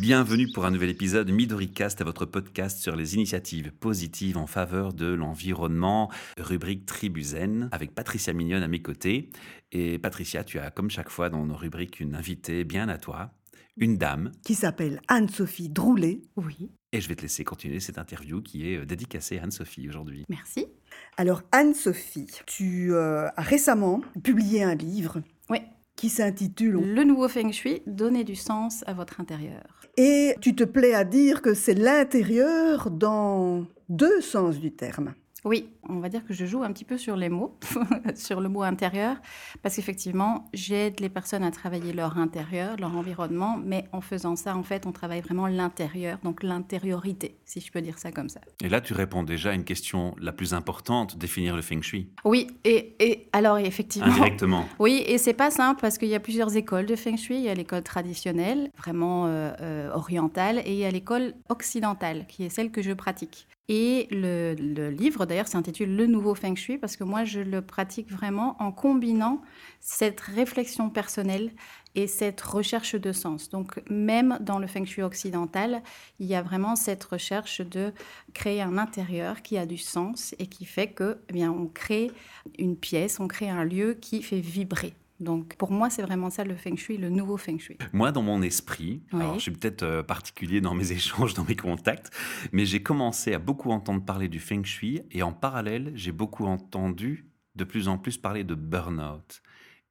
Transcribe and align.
Bienvenue 0.00 0.48
pour 0.50 0.64
un 0.64 0.70
nouvel 0.70 0.88
épisode 0.88 1.30
MidoriCast, 1.30 2.00
à 2.00 2.04
votre 2.04 2.24
podcast 2.24 2.80
sur 2.80 2.96
les 2.96 3.16
initiatives 3.16 3.70
positives 3.70 4.38
en 4.38 4.46
faveur 4.46 4.94
de 4.94 5.12
l'environnement, 5.12 6.10
rubrique 6.38 6.86
Tribuzen, 6.86 7.68
avec 7.70 7.94
Patricia 7.94 8.32
Mignonne 8.32 8.62
à 8.62 8.68
mes 8.68 8.80
côtés. 8.80 9.28
Et 9.72 9.98
Patricia, 9.98 10.42
tu 10.42 10.58
as 10.58 10.70
comme 10.70 10.90
chaque 10.90 11.10
fois 11.10 11.28
dans 11.28 11.44
nos 11.44 11.54
rubriques 11.54 12.00
une 12.00 12.14
invitée 12.14 12.64
bien 12.64 12.88
à 12.88 12.96
toi, 12.96 13.34
une 13.76 13.98
dame. 13.98 14.32
Qui 14.42 14.54
s'appelle 14.54 15.02
Anne-Sophie 15.08 15.68
Droulet. 15.68 16.22
Oui. 16.34 16.70
Et 16.92 17.02
je 17.02 17.06
vais 17.06 17.14
te 17.14 17.20
laisser 17.20 17.44
continuer 17.44 17.78
cette 17.78 17.98
interview 17.98 18.40
qui 18.40 18.72
est 18.72 18.78
euh, 18.78 18.86
dédicacée 18.86 19.38
à 19.38 19.42
Anne-Sophie 19.42 19.86
aujourd'hui. 19.86 20.24
Merci. 20.30 20.64
Alors 21.18 21.42
Anne-Sophie, 21.52 22.30
tu 22.46 22.94
euh, 22.94 23.28
as 23.36 23.42
récemment 23.42 24.00
publié 24.24 24.62
un 24.62 24.76
livre. 24.76 25.20
Oui. 25.50 25.58
Qui 26.00 26.08
s'intitule 26.08 26.80
Le 26.94 27.04
nouveau 27.04 27.28
feng 27.28 27.52
shui, 27.52 27.82
donner 27.86 28.24
du 28.24 28.34
sens 28.34 28.82
à 28.86 28.94
votre 28.94 29.20
intérieur. 29.20 29.82
Et 29.98 30.34
tu 30.40 30.54
te 30.54 30.64
plais 30.64 30.94
à 30.94 31.04
dire 31.04 31.42
que 31.42 31.52
c'est 31.52 31.74
l'intérieur 31.74 32.90
dans 32.90 33.66
deux 33.90 34.22
sens 34.22 34.58
du 34.58 34.72
terme. 34.72 35.12
Oui, 35.44 35.68
on 35.88 36.00
va 36.00 36.08
dire 36.08 36.24
que 36.24 36.34
je 36.34 36.44
joue 36.44 36.62
un 36.62 36.72
petit 36.72 36.84
peu 36.84 36.98
sur 36.98 37.16
les 37.16 37.28
mots, 37.28 37.56
sur 38.14 38.40
le 38.40 38.48
mot 38.48 38.62
intérieur, 38.62 39.16
parce 39.62 39.76
qu'effectivement, 39.76 40.48
j'aide 40.52 41.00
les 41.00 41.08
personnes 41.08 41.42
à 41.42 41.50
travailler 41.50 41.92
leur 41.92 42.18
intérieur, 42.18 42.76
leur 42.78 42.94
environnement, 42.94 43.58
mais 43.62 43.84
en 43.92 44.00
faisant 44.00 44.36
ça, 44.36 44.56
en 44.56 44.62
fait, 44.62 44.86
on 44.86 44.92
travaille 44.92 45.22
vraiment 45.22 45.46
l'intérieur, 45.46 46.18
donc 46.22 46.42
l'intériorité, 46.42 47.36
si 47.46 47.60
je 47.60 47.72
peux 47.72 47.80
dire 47.80 47.98
ça 47.98 48.12
comme 48.12 48.28
ça. 48.28 48.40
Et 48.62 48.68
là, 48.68 48.80
tu 48.80 48.92
réponds 48.92 49.22
déjà 49.22 49.50
à 49.50 49.54
une 49.54 49.64
question 49.64 50.14
la 50.18 50.32
plus 50.32 50.52
importante, 50.52 51.16
définir 51.16 51.56
le 51.56 51.62
feng 51.62 51.80
shui. 51.80 52.08
Oui, 52.24 52.48
et, 52.64 52.94
et 53.00 53.28
alors 53.32 53.58
effectivement... 53.58 54.08
Indirectement. 54.08 54.66
Oui, 54.78 55.04
et 55.06 55.18
c'est 55.18 55.34
pas 55.34 55.50
simple, 55.50 55.80
parce 55.80 55.98
qu'il 55.98 56.08
y 56.08 56.14
a 56.14 56.20
plusieurs 56.20 56.56
écoles 56.56 56.86
de 56.86 56.96
feng 56.96 57.16
shui. 57.16 57.36
Il 57.36 57.42
y 57.42 57.48
a 57.48 57.54
l'école 57.54 57.82
traditionnelle, 57.82 58.70
vraiment 58.78 59.26
euh, 59.26 59.52
euh, 59.60 59.90
orientale, 59.92 60.62
et 60.64 60.72
il 60.72 60.78
y 60.78 60.84
a 60.84 60.90
l'école 60.90 61.34
occidentale, 61.48 62.26
qui 62.28 62.44
est 62.44 62.48
celle 62.48 62.70
que 62.70 62.82
je 62.82 62.92
pratique. 62.92 63.46
Et 63.72 64.08
le, 64.10 64.90
livre, 64.90 65.26
d'ailleurs, 65.26 65.46
s'intitule 65.46 65.94
Le 65.94 66.06
nouveau 66.06 66.34
feng 66.34 66.56
shui 66.56 66.76
parce 66.76 66.96
que 66.96 67.04
moi, 67.04 67.22
je 67.22 67.38
le 67.38 67.62
pratique 67.62 68.10
vraiment 68.10 68.56
en 68.58 68.72
combinant 68.72 69.42
cette 69.78 70.20
réflexion 70.20 70.90
personnelle 70.90 71.52
et 71.94 72.08
cette 72.08 72.40
recherche 72.40 72.96
de 72.96 73.12
sens. 73.12 73.48
Donc, 73.48 73.80
même 73.88 74.38
dans 74.40 74.58
le 74.58 74.66
feng 74.66 74.84
shui 74.84 75.02
occidental, 75.02 75.84
il 76.18 76.26
y 76.26 76.34
a 76.34 76.42
vraiment 76.42 76.74
cette 76.74 77.04
recherche 77.04 77.60
de 77.60 77.92
créer 78.34 78.60
un 78.60 78.76
intérieur 78.76 79.40
qui 79.40 79.56
a 79.56 79.66
du 79.66 79.78
sens 79.78 80.34
et 80.40 80.48
qui 80.48 80.64
fait 80.64 80.88
que, 80.88 81.18
eh 81.28 81.32
bien, 81.32 81.52
on 81.52 81.68
crée 81.68 82.10
une 82.58 82.76
pièce, 82.76 83.20
on 83.20 83.28
crée 83.28 83.50
un 83.50 83.62
lieu 83.62 83.94
qui 83.94 84.20
fait 84.24 84.40
vibrer. 84.40 84.94
Donc 85.20 85.56
pour 85.56 85.70
moi, 85.70 85.90
c'est 85.90 86.02
vraiment 86.02 86.30
ça 86.30 86.44
le 86.44 86.56
feng 86.56 86.76
shui, 86.76 86.96
le 86.96 87.10
nouveau 87.10 87.36
feng 87.36 87.58
shui. 87.58 87.76
Moi, 87.92 88.10
dans 88.10 88.22
mon 88.22 88.40
esprit, 88.42 89.02
Oui. 89.12 89.20
alors 89.20 89.34
je 89.34 89.40
suis 89.42 89.50
peut-être 89.50 89.82
euh, 89.82 90.02
particulier 90.02 90.60
dans 90.60 90.74
mes 90.74 90.92
échanges, 90.98 91.34
dans 91.34 91.44
mes 91.44 91.56
contacts, 91.56 92.10
mais 92.52 92.64
j'ai 92.64 92.82
commencé 92.82 93.34
à 93.34 93.38
beaucoup 93.38 93.70
entendre 93.70 94.04
parler 94.04 94.28
du 94.28 94.40
feng 94.40 94.64
shui 94.64 95.02
et 95.10 95.22
en 95.22 95.32
parallèle, 95.32 95.92
j'ai 95.94 96.12
beaucoup 96.12 96.46
entendu 96.46 97.26
de 97.54 97.64
plus 97.64 97.88
en 97.88 97.98
plus 97.98 98.16
parler 98.16 98.44
de 98.44 98.54
burn-out. 98.54 99.42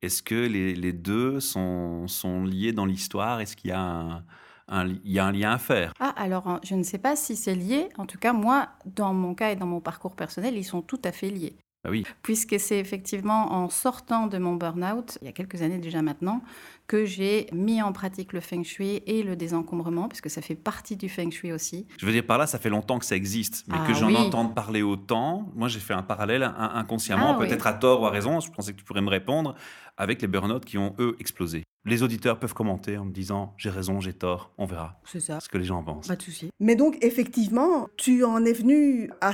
Est-ce 0.02 0.24
que 0.24 0.36
les, 0.36 0.74
les 0.76 0.94
deux 0.94 1.40
sont, 1.40 2.08
sont 2.08 2.44
liés 2.46 2.72
dans 2.74 2.86
l'histoire? 2.86 3.42
Est-ce 3.42 3.56
qu'il 3.56 3.70
y 3.70 3.74
a 3.74 3.82
un, 3.82 4.26
un 4.68 4.86
li- 4.86 5.02
il 5.04 5.12
y 5.12 5.20
a 5.20 5.26
un 5.26 5.32
lien 5.32 5.52
à 5.52 5.58
faire? 5.58 5.94
Ah, 6.00 6.14
alors 6.16 6.60
je 6.64 6.74
ne 6.76 6.84
sais 6.84 6.98
pas 7.00 7.16
si 7.16 7.36
c'est 7.36 7.54
lié. 7.56 7.90
En 7.98 8.06
tout 8.06 8.18
cas, 8.18 8.32
moi, 8.34 8.70
dans 8.86 9.14
mon 9.14 9.36
cas 9.36 9.52
et 9.52 9.56
dans 9.58 9.66
mon 9.68 9.82
parcours 9.82 10.16
personnel, 10.16 10.56
ils 10.58 10.64
sont 10.64 10.82
tout 10.82 11.02
à 11.04 11.12
fait 11.12 11.30
liés. 11.30 11.58
Bah 11.84 11.92
oui, 11.92 12.04
puisque 12.24 12.60
c'est 12.60 12.78
effectivement 12.78 13.54
en 13.54 13.70
sortant 13.70 14.28
de 14.28 14.38
mon 14.38 14.56
burn-out, 14.56 15.18
il 15.22 15.26
y 15.26 15.30
a 15.30 15.32
quelques 15.32 15.62
années 15.62 15.78
déjà 15.78 16.02
maintenant, 16.02 16.42
que 16.88 17.06
j'ai 17.06 17.48
mis 17.54 17.82
en 17.82 17.94
pratique 17.94 18.34
le 18.34 18.42
feng 18.42 18.64
shui 18.64 19.02
et 19.06 19.24
le 19.24 19.38
désencombrement, 19.38 20.10
puisque 20.10 20.30
ça 20.30 20.42
fait 20.42 20.56
partie 20.56 20.98
du 20.98 21.08
feng 21.08 21.32
shui 21.32 21.54
aussi. 21.54 21.88
je 21.98 22.06
veux 22.06 22.12
dire 22.12 22.26
par 22.26 22.38
là, 22.38 22.48
ça 22.48 22.60
fait 22.60 22.70
longtemps 22.70 23.00
que 23.00 23.06
ça 23.06 23.16
existe, 23.16 23.64
mais 23.70 23.78
Ah 23.80 23.88
que 23.88 23.94
j'en 23.94 24.08
oui. 24.08 24.18
entende 24.18 24.54
parler 24.54 24.82
autant, 24.82 25.50
moi 25.56 25.70
j'ai 25.70 25.80
fait 25.80 25.94
un 25.94 26.04
parallèle 26.04 26.44
in- 26.44 26.72
inconsciemment, 26.76 27.36
Ah 27.36 27.38
oui. 27.40 27.48
peut-être 27.48 27.66
à 27.68 27.74
tort 27.74 28.02
ou 28.02 28.06
à 28.08 28.10
raison, 28.10 28.42
je 28.42 28.52
pensais 28.52 28.74
que 28.74 28.78
tu 28.78 28.84
pourrais 28.84 29.02
me 29.02 29.10
répondre, 29.10 29.56
avec 29.96 30.22
les 30.22 30.28
burn-out 30.28 30.66
qui 30.66 30.78
ont 30.78 30.96
eux 31.00 31.16
explosé. 31.20 31.64
Les 31.86 32.04
auditeurs 32.04 32.40
peuvent 32.40 32.54
commenter 32.54 32.98
en 32.98 33.06
me 33.06 33.12
disant 33.14 33.54
j'ai 33.58 33.70
raison, 33.70 34.02
j'ai 34.02 34.12
tort, 34.14 34.52
on 34.58 34.66
verra 34.66 35.00
C'est 35.06 35.22
ça. 35.22 35.40
ce 35.40 35.48
que 35.48 35.58
les 35.58 35.64
gens 35.64 35.78
en 35.78 35.84
pensent. 35.84 36.08
Pas 36.10 36.18
de 36.18 36.22
souci. 36.22 36.50
Mais 36.60 36.76
donc, 36.76 36.98
effectivement, 37.02 37.88
tu 37.96 38.26
en 38.26 38.44
es 38.44 38.52
venu 38.52 39.10
à 39.22 39.32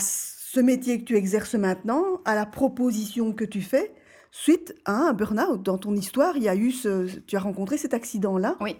ce 0.55 0.61
métier 0.61 0.99
que 0.99 1.03
tu 1.03 1.17
exerces 1.17 1.55
maintenant, 1.55 2.03
à 2.23 2.33
la 2.33 2.45
proposition 2.45 3.33
que 3.33 3.43
tu 3.43 3.61
fais, 3.61 3.93
suite 4.31 4.73
à 4.85 4.93
un 4.93 5.11
burn-out. 5.11 5.61
Dans 5.61 5.77
ton 5.77 5.93
histoire, 5.95 6.37
il 6.37 6.43
y 6.43 6.49
a 6.49 6.55
eu 6.55 6.71
ce... 6.71 7.07
Tu 7.27 7.35
as 7.35 7.41
rencontré 7.41 7.77
cet 7.77 7.93
accident-là. 7.93 8.55
Oui. 8.61 8.77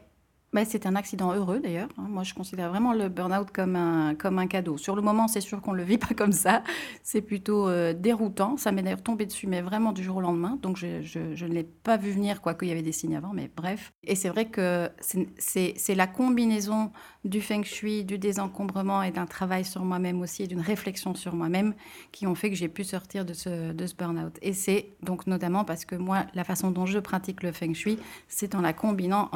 Bah, 0.53 0.64
c'est 0.64 0.85
un 0.85 0.96
accident 0.96 1.34
heureux 1.34 1.59
d'ailleurs. 1.59 1.90
hein. 1.97 2.06
Moi, 2.08 2.24
je 2.24 2.34
considère 2.34 2.69
vraiment 2.69 2.94
le 2.94 3.09
burn-out 3.09 3.52
comme 3.52 3.75
un, 3.75 4.16
comme 4.16 4.40
un 4.40 4.47
cadeau. 4.47 4.78
Sur 4.78 4.96
le 4.96 5.02
moment, 5.02 5.28
c'est 5.28 5.41
sûr 5.41 5.62
qu'on 5.62 5.74
ne 5.74 5.78
le 5.78 5.84
vit 5.84 5.97
pas 5.97 6.14
comme 6.16 6.31
ça. 6.31 6.64
C'est 7.03 7.19
plutôt 7.22 7.68
euh, 7.68 7.91
déroutant. 7.91 8.56
Ça 8.56 8.72
m'est 8.72 8.81
d'ailleurs 8.81 9.03
tombé 9.03 9.25
dessus, 9.25 9.47
mais 9.47 9.62
vraiment 9.62 9.91
du 9.91 10.02
jour 10.02 10.16
au 10.16 10.22
lendemain. 10.22 10.58
Donc, 10.62 10.78
je, 10.78 11.02
je- 11.02 11.35
je 11.35 11.46
ne 11.46 11.52
l'ai 11.53 11.66
pas 11.66 11.97
vu 11.97 12.12
venir, 12.12 12.40
quoique 12.40 12.64
il 12.64 12.69
y 12.69 12.72
avait 12.72 12.84
des 12.84 12.94
signes 12.94 13.18
avant, 13.18 13.34
mais 13.34 13.52
bref. 13.53 13.91
Et 14.06 14.16
c'est 14.16 14.30
vrai 14.30 14.46
que 14.46 14.90
c'est 15.38 15.96
la 15.96 16.08
combinaison 16.08 16.94
du 17.25 17.41
feng 17.41 17.63
shui, 17.63 18.06
du 18.06 18.18
désencombrement 18.18 19.02
et 19.02 19.12
d'un 19.12 19.25
travail 19.25 19.66
sur 19.66 19.84
moi-même 19.84 20.22
aussi, 20.22 20.47
d'une 20.47 20.62
réflexion 20.62 21.16
sur 21.16 21.36
moi-même, 21.36 21.74
qui 22.12 22.28
ont 22.28 22.36
fait 22.36 22.50
que 22.50 22.56
j'ai 22.56 22.69
pu 22.69 22.84
sortir 22.84 23.25
de 23.25 23.34
ce, 23.34 23.74
burn-out. 23.97 24.38
Et 24.41 24.53
c'est 24.53 24.90
donc 25.02 25.28
notamment 25.28 25.66
parce 25.66 25.85
que 25.85 25.96
moi, 25.96 26.25
la 26.35 26.44
façon 26.44 26.72
dont 26.72 26.85
je 26.85 27.00
pratique 27.00 27.44
le 27.44 27.52
feng 27.52 27.74
shui, 27.74 27.97
c'est 28.28 28.56
en 28.56 28.62
la 28.62 28.74
combinant 28.74 29.30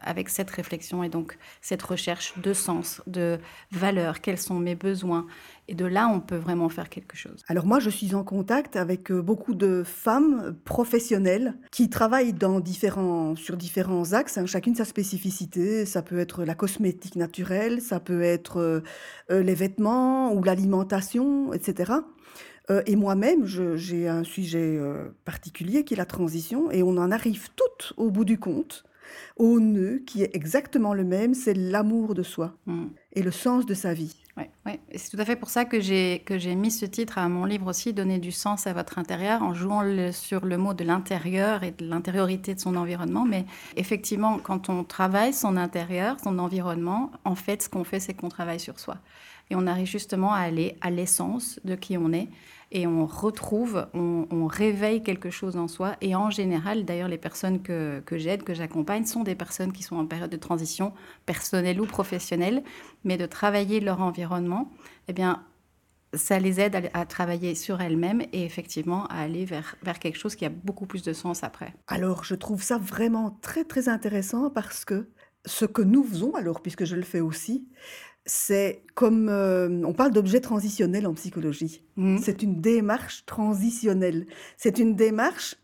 avec 0.00 0.28
cette 0.28 0.50
réflexion 0.50 1.04
et 1.04 1.08
donc 1.08 1.38
cette 1.60 1.82
recherche 1.82 2.36
de 2.38 2.52
sens, 2.52 3.00
de 3.06 3.38
valeur, 3.70 4.20
quels 4.20 4.38
sont 4.38 4.58
mes 4.58 4.74
besoins. 4.74 5.26
Et 5.72 5.74
de 5.74 5.86
là, 5.86 6.06
on 6.06 6.20
peut 6.20 6.36
vraiment 6.36 6.68
faire 6.68 6.90
quelque 6.90 7.16
chose. 7.16 7.42
Alors 7.48 7.64
moi, 7.64 7.80
je 7.80 7.88
suis 7.88 8.14
en 8.14 8.24
contact 8.24 8.76
avec 8.76 9.10
euh, 9.10 9.22
beaucoup 9.22 9.54
de 9.54 9.82
femmes 9.84 10.54
professionnelles 10.66 11.54
qui 11.70 11.88
travaillent 11.88 12.34
dans 12.34 12.60
différents, 12.60 13.36
sur 13.36 13.56
différents 13.56 14.12
axes, 14.12 14.36
hein, 14.36 14.44
chacune 14.44 14.74
sa 14.74 14.84
spécificité. 14.84 15.86
Ça 15.86 16.02
peut 16.02 16.18
être 16.18 16.44
la 16.44 16.54
cosmétique 16.54 17.16
naturelle, 17.16 17.80
ça 17.80 18.00
peut 18.00 18.20
être 18.20 18.58
euh, 18.58 18.80
euh, 19.30 19.42
les 19.42 19.54
vêtements 19.54 20.34
ou 20.34 20.44
l'alimentation, 20.44 21.54
etc. 21.54 21.94
Euh, 22.70 22.82
et 22.84 22.94
moi-même, 22.94 23.46
j'ai 23.46 24.08
un 24.08 24.24
sujet 24.24 24.76
euh, 24.76 25.08
particulier 25.24 25.84
qui 25.84 25.94
est 25.94 25.96
la 25.96 26.04
transition, 26.04 26.70
et 26.70 26.82
on 26.82 26.98
en 26.98 27.10
arrive 27.10 27.48
toutes 27.56 27.94
au 27.96 28.10
bout 28.10 28.26
du 28.26 28.38
compte, 28.38 28.84
au 29.36 29.58
nœud 29.58 30.02
qui 30.06 30.22
est 30.22 30.36
exactement 30.36 30.92
le 30.92 31.04
même, 31.04 31.32
c'est 31.34 31.54
l'amour 31.54 32.14
de 32.14 32.22
soi 32.22 32.54
Mm. 32.66 32.86
et 33.14 33.22
le 33.22 33.30
sens 33.30 33.66
de 33.66 33.74
sa 33.74 33.94
vie. 33.94 34.14
Et 34.38 34.98
c'est 34.98 35.10
tout 35.10 35.20
à 35.20 35.24
fait 35.24 35.36
pour 35.36 35.50
ça 35.50 35.64
que 35.64 35.80
j'ai 35.80 36.54
mis 36.54 36.70
ce 36.70 36.86
titre 36.86 37.18
à 37.18 37.28
mon 37.28 37.44
livre 37.44 37.66
aussi, 37.68 37.92
donner 37.92 38.18
du 38.18 38.32
sens 38.32 38.66
à 38.66 38.72
votre 38.72 38.98
intérieur, 38.98 39.42
en 39.42 39.52
jouant 39.54 39.82
sur 40.12 40.44
le 40.44 40.56
mot 40.56 40.72
de 40.74 40.84
l'intérieur 40.84 41.62
et 41.62 41.72
de 41.72 41.86
l'intériorité 41.86 42.54
de 42.54 42.60
son 42.60 42.76
environnement. 42.76 43.24
Mais 43.26 43.44
effectivement, 43.76 44.38
quand 44.38 44.68
on 44.68 44.84
travaille 44.84 45.34
son 45.34 45.56
intérieur, 45.56 46.16
son 46.22 46.38
environnement, 46.38 47.10
en 47.24 47.34
fait, 47.34 47.62
ce 47.62 47.68
qu'on 47.68 47.84
fait, 47.84 48.00
c'est 48.00 48.14
qu'on 48.14 48.30
travaille 48.30 48.60
sur 48.60 48.80
soi. 48.80 48.96
Et 49.52 49.54
on 49.54 49.66
arrive 49.66 49.86
justement 49.86 50.32
à 50.32 50.38
aller 50.38 50.76
à 50.80 50.90
l'essence 50.90 51.60
de 51.64 51.74
qui 51.74 51.98
on 51.98 52.10
est. 52.14 52.30
Et 52.70 52.86
on 52.86 53.04
retrouve, 53.04 53.86
on, 53.92 54.46
réveille 54.46 55.02
quelque 55.02 55.28
chose 55.28 55.58
en 55.58 55.68
soi. 55.68 55.96
Et 56.00 56.16
en 56.16 56.30
général, 56.30 56.86
d'ailleurs, 56.86 57.08
les 57.08 57.18
personnes 57.18 57.60
que, 57.60 58.00
que 58.06 58.16
j'aide, 58.16 58.44
que 58.44 58.54
j'accompagne, 58.54 59.04
sont 59.04 59.24
des 59.24 59.34
personnes 59.34 59.72
qui 59.72 59.82
sont 59.82 59.96
en 59.96 60.06
période 60.06 60.30
de 60.30 60.38
transition, 60.38 60.94
personnelle 61.26 61.82
ou 61.82 61.84
professionnelle, 61.84 62.62
mais 63.04 63.18
de 63.18 63.26
travailler 63.26 63.80
leur 63.80 64.00
environnement, 64.00 64.70
eh 65.08 65.12
bien, 65.12 65.44
ça 66.14 66.38
les 66.38 66.58
aide 66.58 66.76
à, 66.94 67.00
à 67.00 67.04
travailler 67.04 67.54
sur 67.54 67.82
elles-mêmes 67.82 68.22
et 68.32 68.46
effectivement 68.46 69.04
à 69.08 69.16
aller 69.16 69.44
vers, 69.44 69.76
vers 69.82 69.98
quelque 69.98 70.16
chose 70.16 70.34
qui 70.34 70.46
a 70.46 70.50
beaucoup 70.50 70.86
plus 70.86 71.02
de 71.02 71.12
sens 71.12 71.44
après. 71.44 71.74
Alors, 71.88 72.24
je 72.24 72.34
trouve 72.34 72.62
ça 72.62 72.78
vraiment 72.78 73.36
très, 73.42 73.64
très 73.64 73.90
intéressant 73.90 74.48
parce 74.48 74.86
que 74.86 75.08
ce 75.44 75.64
que 75.64 75.82
nous 75.82 76.04
faisons, 76.04 76.34
alors, 76.34 76.62
puisque 76.62 76.84
je 76.84 76.96
le 76.96 77.02
fais 77.02 77.20
aussi, 77.20 77.66
c'est 78.24 78.84
comme 78.94 79.28
euh, 79.28 79.82
on 79.84 79.92
parle 79.92 80.12
d'objet 80.12 80.40
transitionnel 80.40 81.06
en 81.06 81.14
psychologie. 81.14 81.84
Mhm. 81.96 82.18
C'est 82.22 82.42
une 82.42 82.60
démarche 82.60 83.24
transitionnelle. 83.26 84.26
C'est 84.56 84.78
une 84.78 84.94
démarche 84.94 85.56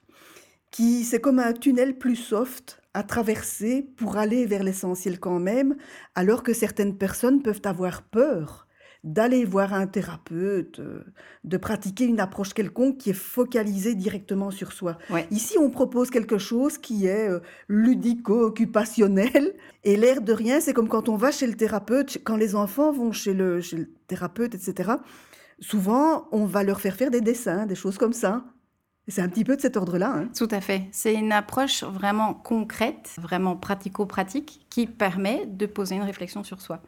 qui, 0.71 1.05
c'est 1.05 1.21
comme 1.21 1.39
un 1.39 1.53
tunnel 1.53 1.97
plus 1.97 2.17
soft 2.17 2.81
à 2.95 3.03
traverser 3.03 3.83
pour 3.97 4.17
aller 4.17 4.45
vers 4.47 4.65
l'essentiel 4.65 5.21
quand 5.21 5.39
même, 5.39 5.77
alors 6.15 6.43
que 6.43 6.53
certaines 6.53 6.97
personnes 6.97 7.43
peuvent 7.43 7.63
avoir 7.65 8.03
peur 8.03 8.68
d'aller 9.05 9.45
voir 9.45 9.73
un 9.75 9.87
thérapeute, 9.87 10.81
euh, 10.81 11.05
de 11.45 11.57
pratiquer 11.57 12.05
une 12.05 12.21
approche 12.21 12.53
quelconque 12.53 12.99
qui 12.99 13.11
est 13.11 13.15
focalisée 13.15 13.95
directement 13.95 14.51
sur 14.51 14.73
soi. 14.73 14.99
Ouais. 15.11 15.27
Ici, 15.31 15.57
on 15.59 15.71
propose 15.71 16.11
quelque 16.11 16.39
chose 16.39 16.79
qui 16.79 17.07
est 17.07 17.29
euh, 17.29 17.41
ludico-occupationnel. 17.69 19.55
Et 19.85 19.97
l'air 19.97 20.21
de 20.21 20.33
rien, 20.33 20.61
c'est 20.61 20.73
comme 20.73 20.89
quand 20.89 21.09
on 21.09 21.17
va 21.17 21.31
chez 21.31 21.47
le 21.47 21.55
thérapeute, 21.55 22.19
quand 22.25 22.37
les 22.37 22.55
enfants 22.55 22.93
vont 22.93 23.13
chez 23.13 23.35
le, 23.35 23.61
chez 23.61 23.77
le 23.77 23.89
thérapeute, 24.07 24.55
etc. 24.55 24.93
Souvent, 25.61 26.29
on 26.33 26.45
va 26.45 26.63
leur 26.63 26.81
faire 26.81 26.97
faire 26.97 27.11
des 27.11 27.21
dessins, 27.21 27.67
des 27.67 27.75
choses 27.75 27.99
comme 27.99 28.13
ça. 28.13 28.45
C'est 29.09 29.23
un 29.23 29.29
petit 29.29 29.45
peu 29.45 29.57
de 29.57 29.61
cet 29.61 29.77
ordre-là. 29.77 30.13
Hein. 30.15 30.29
Tout 30.37 30.49
à 30.51 30.61
fait. 30.61 30.83
C'est 30.93 31.15
une 31.15 31.33
approche 31.33 31.83
vraiment 31.83 32.35
concrète, 32.35 33.11
vraiment 33.17 33.57
pratico-pratique, 33.57 34.67
qui 34.69 34.87
permet 34.87 35.47
de 35.47 35.65
poser 35.65 35.97
une 35.97 36.03
réflexion 36.03 36.45
sur 36.45 36.61
soi, 36.61 36.83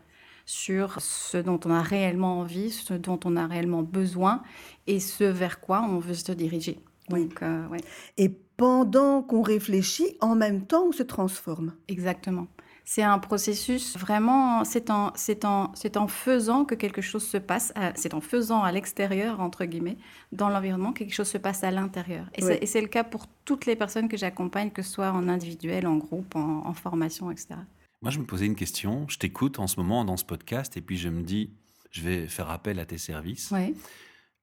sur 0.50 1.00
ce 1.00 1.38
dont 1.38 1.60
on 1.64 1.70
a 1.70 1.80
réellement 1.80 2.40
envie, 2.40 2.70
ce 2.70 2.94
dont 2.94 3.20
on 3.24 3.36
a 3.36 3.46
réellement 3.46 3.84
besoin 3.84 4.42
et 4.88 4.98
ce 4.98 5.22
vers 5.22 5.60
quoi 5.60 5.86
on 5.88 6.00
veut 6.00 6.14
se 6.14 6.32
diriger. 6.32 6.80
Oui. 7.08 7.28
Euh, 7.42 7.68
et 8.16 8.30
pendant 8.56 9.22
qu'on 9.22 9.42
réfléchit, 9.42 10.16
en 10.20 10.34
même 10.34 10.66
temps, 10.66 10.86
on 10.88 10.92
se 10.92 11.04
transforme. 11.04 11.74
Exactement. 11.86 12.48
C'est 12.84 13.04
un 13.04 13.20
processus 13.20 13.96
vraiment, 13.96 14.64
c'est 14.64 14.90
en, 14.90 15.12
c'est 15.14 15.44
en, 15.44 15.70
c'est 15.76 15.96
en 15.96 16.08
faisant 16.08 16.64
que 16.64 16.74
quelque 16.74 17.00
chose 17.00 17.24
se 17.24 17.36
passe, 17.36 17.72
c'est 17.94 18.12
en 18.12 18.20
faisant 18.20 18.64
à 18.64 18.72
l'extérieur, 18.72 19.38
entre 19.38 19.64
guillemets, 19.64 19.98
dans 20.32 20.48
l'environnement, 20.48 20.92
que 20.92 20.98
quelque 20.98 21.14
chose 21.14 21.28
se 21.28 21.38
passe 21.38 21.62
à 21.62 21.70
l'intérieur. 21.70 22.26
Et, 22.34 22.66
c'est, 22.66 22.80
le 22.80 22.88
cas 22.88 23.04
pour 23.04 23.28
toutes 23.44 23.66
les 23.66 23.76
personnes 23.76 24.08
que 24.08 24.16
j'accompagne, 24.16 24.70
que 24.70 24.82
ce 24.82 24.90
soit 24.90 25.12
en 25.12 25.28
individuel, 25.28 25.86
en 25.86 25.96
groupe, 25.98 26.34
en, 26.34 26.74
formation, 26.74 27.30
etc. 27.30 27.54
Moi, 28.02 28.10
je 28.10 28.18
me 28.18 28.24
posais 28.24 28.46
une 28.46 28.56
question. 28.56 29.06
Je 29.08 29.18
t'écoute 29.18 29.58
en 29.58 29.66
ce 29.66 29.76
moment 29.78 30.06
dans 30.06 30.16
ce 30.16 30.24
podcast 30.24 30.76
et 30.78 30.80
puis 30.80 30.96
je 30.96 31.10
me 31.10 31.22
dis, 31.22 31.50
je 31.90 32.00
vais 32.00 32.26
faire 32.28 32.48
appel 32.48 32.78
à 32.78 32.86
tes 32.86 32.96
services. 32.96 33.50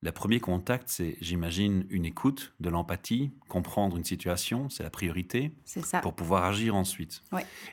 Le 0.04 0.12
premier 0.12 0.40
contact, 0.40 0.90
c'est, 0.90 1.18
j'imagine, 1.22 1.86
une 1.90 2.06
écoute, 2.06 2.54
de 2.60 2.70
l'empathie, 2.70 3.32
comprendre 3.48 3.98
une 3.98 4.04
situation, 4.04 4.70
c'est 4.70 4.84
la 4.84 4.92
priorité. 4.92 5.52
Ça. 5.66 6.02
Pour 6.02 6.14
pouvoir 6.14 6.44
agir 6.46 6.76
ensuite. 6.76 7.24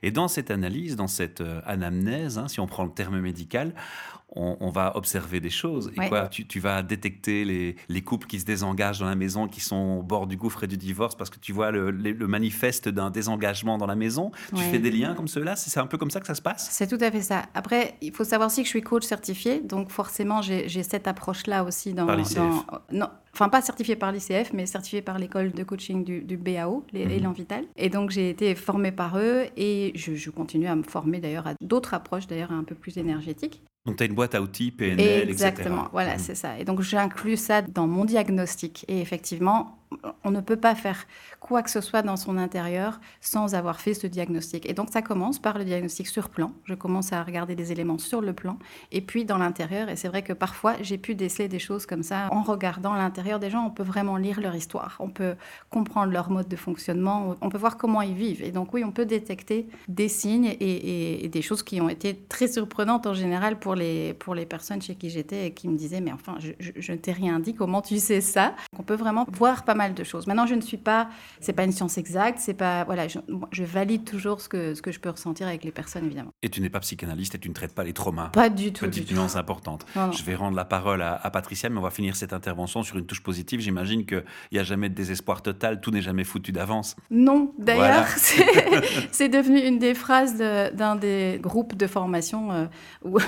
Et 0.03 0.11
dans 0.11 0.26
cette 0.26 0.50
analyse, 0.50 0.97
dans 0.97 1.06
cette 1.06 1.43
euh, 1.43 1.61
anamnèse, 1.67 2.38
hein, 2.38 2.49
si 2.49 2.61
on 2.61 2.67
prend 2.67 2.85
le 2.85 2.93
terme 2.93 3.21
médical, 3.21 3.75
on, 4.37 4.71
va 4.71 4.97
observer 4.97 5.41
des 5.41 5.50
choses. 5.50 5.93
Et 5.93 6.09
quoi, 6.09 6.29
tu, 6.29 6.61
vas 6.61 6.82
détecter 6.82 7.44
les, 7.88 8.03
couples 8.03 8.27
qui 8.27 8.41
se 8.41 8.44
désengagent 8.44 8.99
dans 8.99 9.06
la 9.06 9.15
maison, 9.15 9.47
qui 9.49 9.61
sont 9.61 9.99
au 9.99 10.03
bord 10.03 10.27
du 10.27 10.37
gouffre 10.37 10.65
et 10.65 10.67
du 10.67 10.77
divorce 10.77 11.15
parce 11.15 11.31
que 11.31 11.38
tu 11.38 11.53
vois 11.53 11.70
le, 11.70 11.93
manifeste 12.27 12.88
d'un 12.88 13.11
désengagement 13.11 13.79
dans 13.79 13.87
la 13.87 13.94
maison. 13.94 14.32
Tu 14.55 14.62
fais 14.62 14.79
des 14.79 14.91
liens 14.91 15.15
comme 15.15 15.29
ceux-là. 15.29 15.56
C'est 15.56 15.79
un 15.79 15.87
peu 15.87 15.99
comme 15.99 16.11
ça 16.11 16.20
que 16.20 16.27
ça 16.27 16.35
se 16.35 16.43
passe? 16.43 16.69
C'est 16.70 16.88
tout 16.88 17.03
à 17.03 17.11
fait 17.11 17.23
ça. 17.23 17.44
Après, 17.55 17.94
il 18.00 18.12
faut 18.12 18.25
savoir 18.25 18.49
aussi 18.49 18.62
que 18.62 18.67
je 18.67 18.70
suis 18.70 18.82
coach 18.82 19.05
certifié. 19.05 19.61
Donc 19.61 19.91
forcément, 19.91 20.43
j'ai 20.43 20.82
cette 20.82 21.06
approche-là 21.06 21.65
aussi 21.65 21.93
dans... 21.93 22.06
Par 22.16 22.25
l'ICF 22.25 22.64
Non, 22.93 23.08
enfin 23.32 23.49
pas 23.49 23.62
certifié 23.62 23.96
par 23.96 24.12
l'ICF, 24.12 24.52
mais 24.52 24.66
certifié 24.66 25.02
par 25.02 25.19
l'école 25.19 25.52
de 25.52 25.64
coaching 25.64 26.05
du, 26.05 26.37
BAO, 26.37 26.84
l'élan 26.93 27.31
mhm. 27.31 27.34
vital. 27.34 27.64
Et 27.76 27.88
donc 27.88 28.11
j'ai 28.11 28.31
été 28.31 28.55
formée 28.55 28.93
par 28.93 29.19
eux 29.19 29.44
et 29.56 29.93
je, 29.94 30.14
je 30.14 30.31
continue 30.31 30.66
à 30.66 30.76
me 30.76 30.82
former 30.82 31.20
d'ailleurs 31.20 31.46
à 31.46 31.55
d'autres 31.61 31.94
approches 31.94 32.26
d'ailleurs 32.26 32.52
un 32.52 32.64
peu 32.64 32.75
plus 32.75 32.99
énergétiques. 32.99 33.62
Donc, 33.86 33.96
tu 33.96 34.02
as 34.02 34.06
une 34.06 34.14
boîte 34.14 34.34
à 34.34 34.40
outils, 34.40 34.70
PNL, 34.70 35.28
Exactement, 35.28 35.88
voilà, 35.92 36.16
mmh. 36.16 36.20
c'est 36.20 36.34
ça. 36.34 36.58
Et 36.58 36.64
donc, 36.64 36.81
j'inclus 36.81 37.36
ça 37.36 37.60
dans 37.60 37.86
mon 37.86 38.06
diagnostic. 38.06 38.86
Et 38.88 39.00
effectivement, 39.00 39.78
on 40.25 40.31
ne 40.31 40.40
peut 40.40 40.56
pas 40.56 40.75
faire 40.75 41.06
quoi 41.40 41.62
que 41.62 41.70
ce 41.70 41.81
soit 41.81 42.02
dans 42.02 42.16
son 42.16 42.38
intérieur 42.38 43.00
sans 43.20 43.54
avoir 43.54 43.81
fait 43.81 43.94
ce 43.94 44.06
diagnostic. 44.06 44.69
Et 44.69 44.72
donc 44.72 44.88
ça 44.90 45.02
commence 45.02 45.38
par 45.38 45.58
le 45.58 45.64
diagnostic 45.64 46.06
sur 46.06 46.28
plan. 46.28 46.52
Je 46.64 46.75
commence 46.75 47.12
à 47.12 47.22
regarder 47.22 47.54
des 47.54 47.72
éléments 47.72 47.98
sur 47.98 48.20
le 48.20 48.32
plan 48.32 48.58
et 48.92 49.00
puis 49.00 49.25
dans 49.25 49.38
l'intérieur. 49.38 49.88
Et 49.88 49.96
c'est 49.96 50.08
vrai 50.08 50.22
que 50.22 50.32
parfois 50.32 50.75
j'ai 50.81 50.98
pu 50.98 51.14
déceler 51.14 51.48
des 51.48 51.58
choses 51.58 51.86
comme 51.86 52.02
ça 52.02 52.28
en 52.31 52.42
regardant 52.42 52.94
l'intérieur 52.94 53.38
des 53.38 53.50
gens. 53.50 53.66
On 53.66 53.70
peut 53.70 53.82
vraiment 53.82 54.16
lire 54.16 54.40
leur 54.40 54.54
histoire, 54.54 54.96
on 55.00 55.10
peut 55.10 55.34
comprendre 55.70 56.12
leur 56.12 56.31
mode 56.31 56.48
de 56.48 56.56
fonctionnement, 56.56 57.36
on 57.40 57.48
peut 57.48 57.58
voir 57.58 57.76
comment 57.76 58.02
ils 58.02 58.14
vivent. 58.14 58.42
Et 58.42 58.50
donc 58.50 58.72
oui, 58.72 58.84
on 58.84 58.92
peut 58.92 59.06
détecter 59.06 59.69
des 59.88 60.08
signes 60.08 60.56
et, 60.60 61.28
des 61.28 61.42
choses 61.42 61.62
qui 61.62 61.81
ont 61.81 61.88
été 61.88 62.14
très 62.28 62.48
surprenantes 62.48 63.06
en 63.06 63.14
général 63.14 63.58
pour 63.58 63.74
les, 63.75 64.15
pour 64.15 64.35
les 64.35 64.47
personnes 64.47 64.82
chez 64.82 64.94
qui 64.94 65.11
j'étais 65.11 65.47
et 65.47 65.55
qui 65.55 65.69
me 65.69 65.76
disaient 65.76 66.00
mais 66.00 66.12
enfin 66.12 66.37
je, 66.38 66.53
je, 66.59 66.93
ne 66.93 66.97
t'ai 66.97 67.12
rien 67.12 67.41
dit, 67.41 67.55
comment 67.55 67.82
tu 67.82 67.99
sais 67.99 68.21
ça? 68.21 68.55
On 68.79 68.82
peut 68.82 68.94
vraiment 68.94 69.26
voir 69.32 69.65
pas 69.65 69.75
mal 69.75 69.94
de 69.94 70.05
choses. 70.05 70.26
Maintenant, 70.26 70.47
je 70.47 70.55
ne 70.55 70.61
suis 70.61 70.76
pas, 70.76 71.09
c'est 71.41 71.53
pas 71.53 71.65
une 71.65 71.73
science 71.73 71.99
exacte, 71.99 72.38
c'est 72.38 72.55
pas, 72.55 72.85
voilà, 72.85 73.06
je, 73.09 73.65
valide 73.65 74.05
toujours 74.05 74.41
ce 74.41 74.49
que, 74.49 74.75
ce 74.75 74.82
que 74.82 74.93
je 74.93 75.00
peux 75.00 75.11
ressentir 75.11 75.47
avec 75.47 75.65
les 75.65 75.73
personnes, 75.73 76.05
évidemment. 76.05 76.32
Et 76.43 76.49
tu 76.49 76.61
n'es 76.61 76.71
pas 76.71 76.81
psychanalyste 76.81 77.35
et 77.35 77.38
tu 77.38 77.49
ne 77.49 77.55
traites 77.55 77.75
pas 77.75 77.85
les 77.85 77.93
traumas. 77.93 78.29
Pas 78.29 78.49
du 78.49 78.73
tout. 78.73 78.85
Petite 78.85 79.11
nuance 79.12 79.37
importante. 79.37 79.87
Je 79.94 80.23
vais 80.25 80.35
rendre 80.35 80.56
la 80.56 80.65
parole 80.65 81.03
à, 81.03 81.31
Patricia, 81.31 81.69
mais 81.69 81.79
on 81.79 81.82
va 81.82 81.91
finir 81.91 82.17
cette 82.17 82.32
intervention 82.32 82.82
sur 82.82 82.99
une 82.99 83.06
touche 83.06 83.23
positive. 83.23 83.61
J'imagine 83.61 84.06
qu'il 84.06 84.25
n'y 84.53 84.59
a 84.59 84.62
jamais 84.62 84.88
de 84.88 84.94
désespoir 84.94 85.43
total, 85.43 85.81
tout 85.81 85.91
n'est 85.91 86.03
jamais 86.03 86.25
foutu 86.25 86.53
d'avance. 86.53 86.97
Non, 87.11 87.53
d'ailleurs, 87.59 88.06
c'est 89.11 89.29
devenu 89.29 89.61
une 89.61 89.79
des 89.79 89.94
phrases 89.94 90.37
d'un 90.37 90.97
des 90.97 91.38
groupes 91.41 91.75
de 91.75 91.87
formation 91.87 92.53
euh, 92.53 92.67
où, 93.05 93.19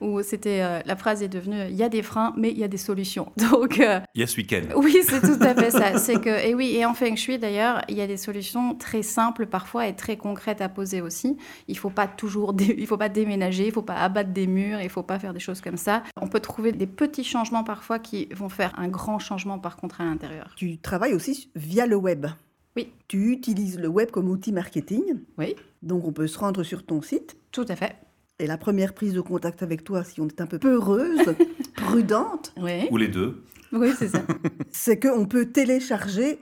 où 0.00 0.22
c'était, 0.22 0.62
euh, 0.62 0.80
la 0.84 0.96
phrase 0.96 1.22
est 1.22 1.28
devenue, 1.28 1.62
il 1.68 1.76
y 1.76 1.82
a 1.82 1.88
des 1.88 2.02
freins, 2.02 2.32
mais 2.36 2.50
il 2.50 2.58
y 2.58 2.64
a 2.64 2.68
des 2.68 2.76
solutions. 2.76 3.32
Donc, 3.36 3.80
euh, 3.80 4.00
il 4.14 4.20
y 4.20 4.24
a 4.24 4.26
ce 4.26 4.36
week-end. 4.36 4.62
Oui, 4.76 4.98
c'est 5.02 5.20
tout 5.20 5.42
à 5.42 5.54
fait 5.54 5.70
ça. 5.70 5.98
C'est 5.98 6.20
que, 6.20 6.46
et 6.46 6.54
oui, 6.54 6.76
et 6.76 6.84
en 6.84 6.94
Feng 6.94 7.16
Shui 7.16 7.38
d'ailleurs, 7.38 7.82
il 7.88 7.96
y 7.96 8.00
a 8.00 8.06
des 8.06 8.16
solutions 8.16 8.74
très 8.74 9.02
simples 9.02 9.46
parfois 9.46 9.86
et 9.86 9.94
très 9.94 10.16
concrètes 10.16 10.60
à 10.60 10.68
poser 10.68 11.00
aussi. 11.00 11.36
Il 11.68 11.78
faut 11.78 11.90
pas 11.90 12.06
toujours, 12.06 12.54
il 12.58 12.86
faut 12.86 12.96
pas 12.96 13.08
déménager, 13.08 13.66
il 13.66 13.72
faut 13.72 13.82
pas 13.82 13.96
abattre 13.96 14.30
des 14.30 14.46
murs, 14.46 14.80
il 14.80 14.88
faut 14.88 15.02
pas 15.02 15.18
faire 15.18 15.32
des 15.32 15.40
choses 15.40 15.60
comme 15.60 15.76
ça. 15.76 16.02
On 16.20 16.28
peut 16.28 16.40
trouver 16.40 16.72
des 16.72 16.86
petits 16.86 17.24
changements 17.24 17.64
parfois 17.64 17.98
qui 17.98 18.28
vont 18.34 18.48
faire 18.48 18.72
un 18.78 18.88
grand 18.88 19.18
changement 19.18 19.58
par 19.58 19.76
contre 19.76 20.00
à 20.00 20.04
l'intérieur. 20.04 20.52
Tu 20.56 20.78
travailles 20.78 21.14
aussi 21.14 21.50
via 21.54 21.86
le 21.86 21.96
web. 21.96 22.26
Oui. 22.76 22.92
Tu 23.08 23.32
utilises 23.32 23.78
le 23.78 23.88
web 23.88 24.10
comme 24.10 24.28
outil 24.28 24.52
marketing. 24.52 25.02
Oui. 25.38 25.56
Donc 25.82 26.04
on 26.04 26.12
peut 26.12 26.26
se 26.26 26.38
rendre 26.38 26.62
sur 26.62 26.84
ton 26.84 27.00
site. 27.02 27.36
Tout 27.50 27.64
à 27.68 27.76
fait. 27.76 27.96
Et 28.38 28.46
la 28.46 28.58
première 28.58 28.92
prise 28.92 29.14
de 29.14 29.20
contact 29.22 29.62
avec 29.62 29.82
toi, 29.82 30.04
si 30.04 30.20
on 30.20 30.28
est 30.28 30.40
un 30.40 30.46
peu 30.46 30.58
peureuse, 30.58 31.34
prudente. 31.74 32.52
Oui. 32.58 32.86
Ou 32.90 32.98
les 32.98 33.08
deux. 33.08 33.42
Oui, 33.72 33.92
c'est 33.98 34.08
ça. 34.08 34.22
c'est 34.70 35.00
qu'on 35.00 35.24
peut 35.24 35.46
télécharger 35.46 36.38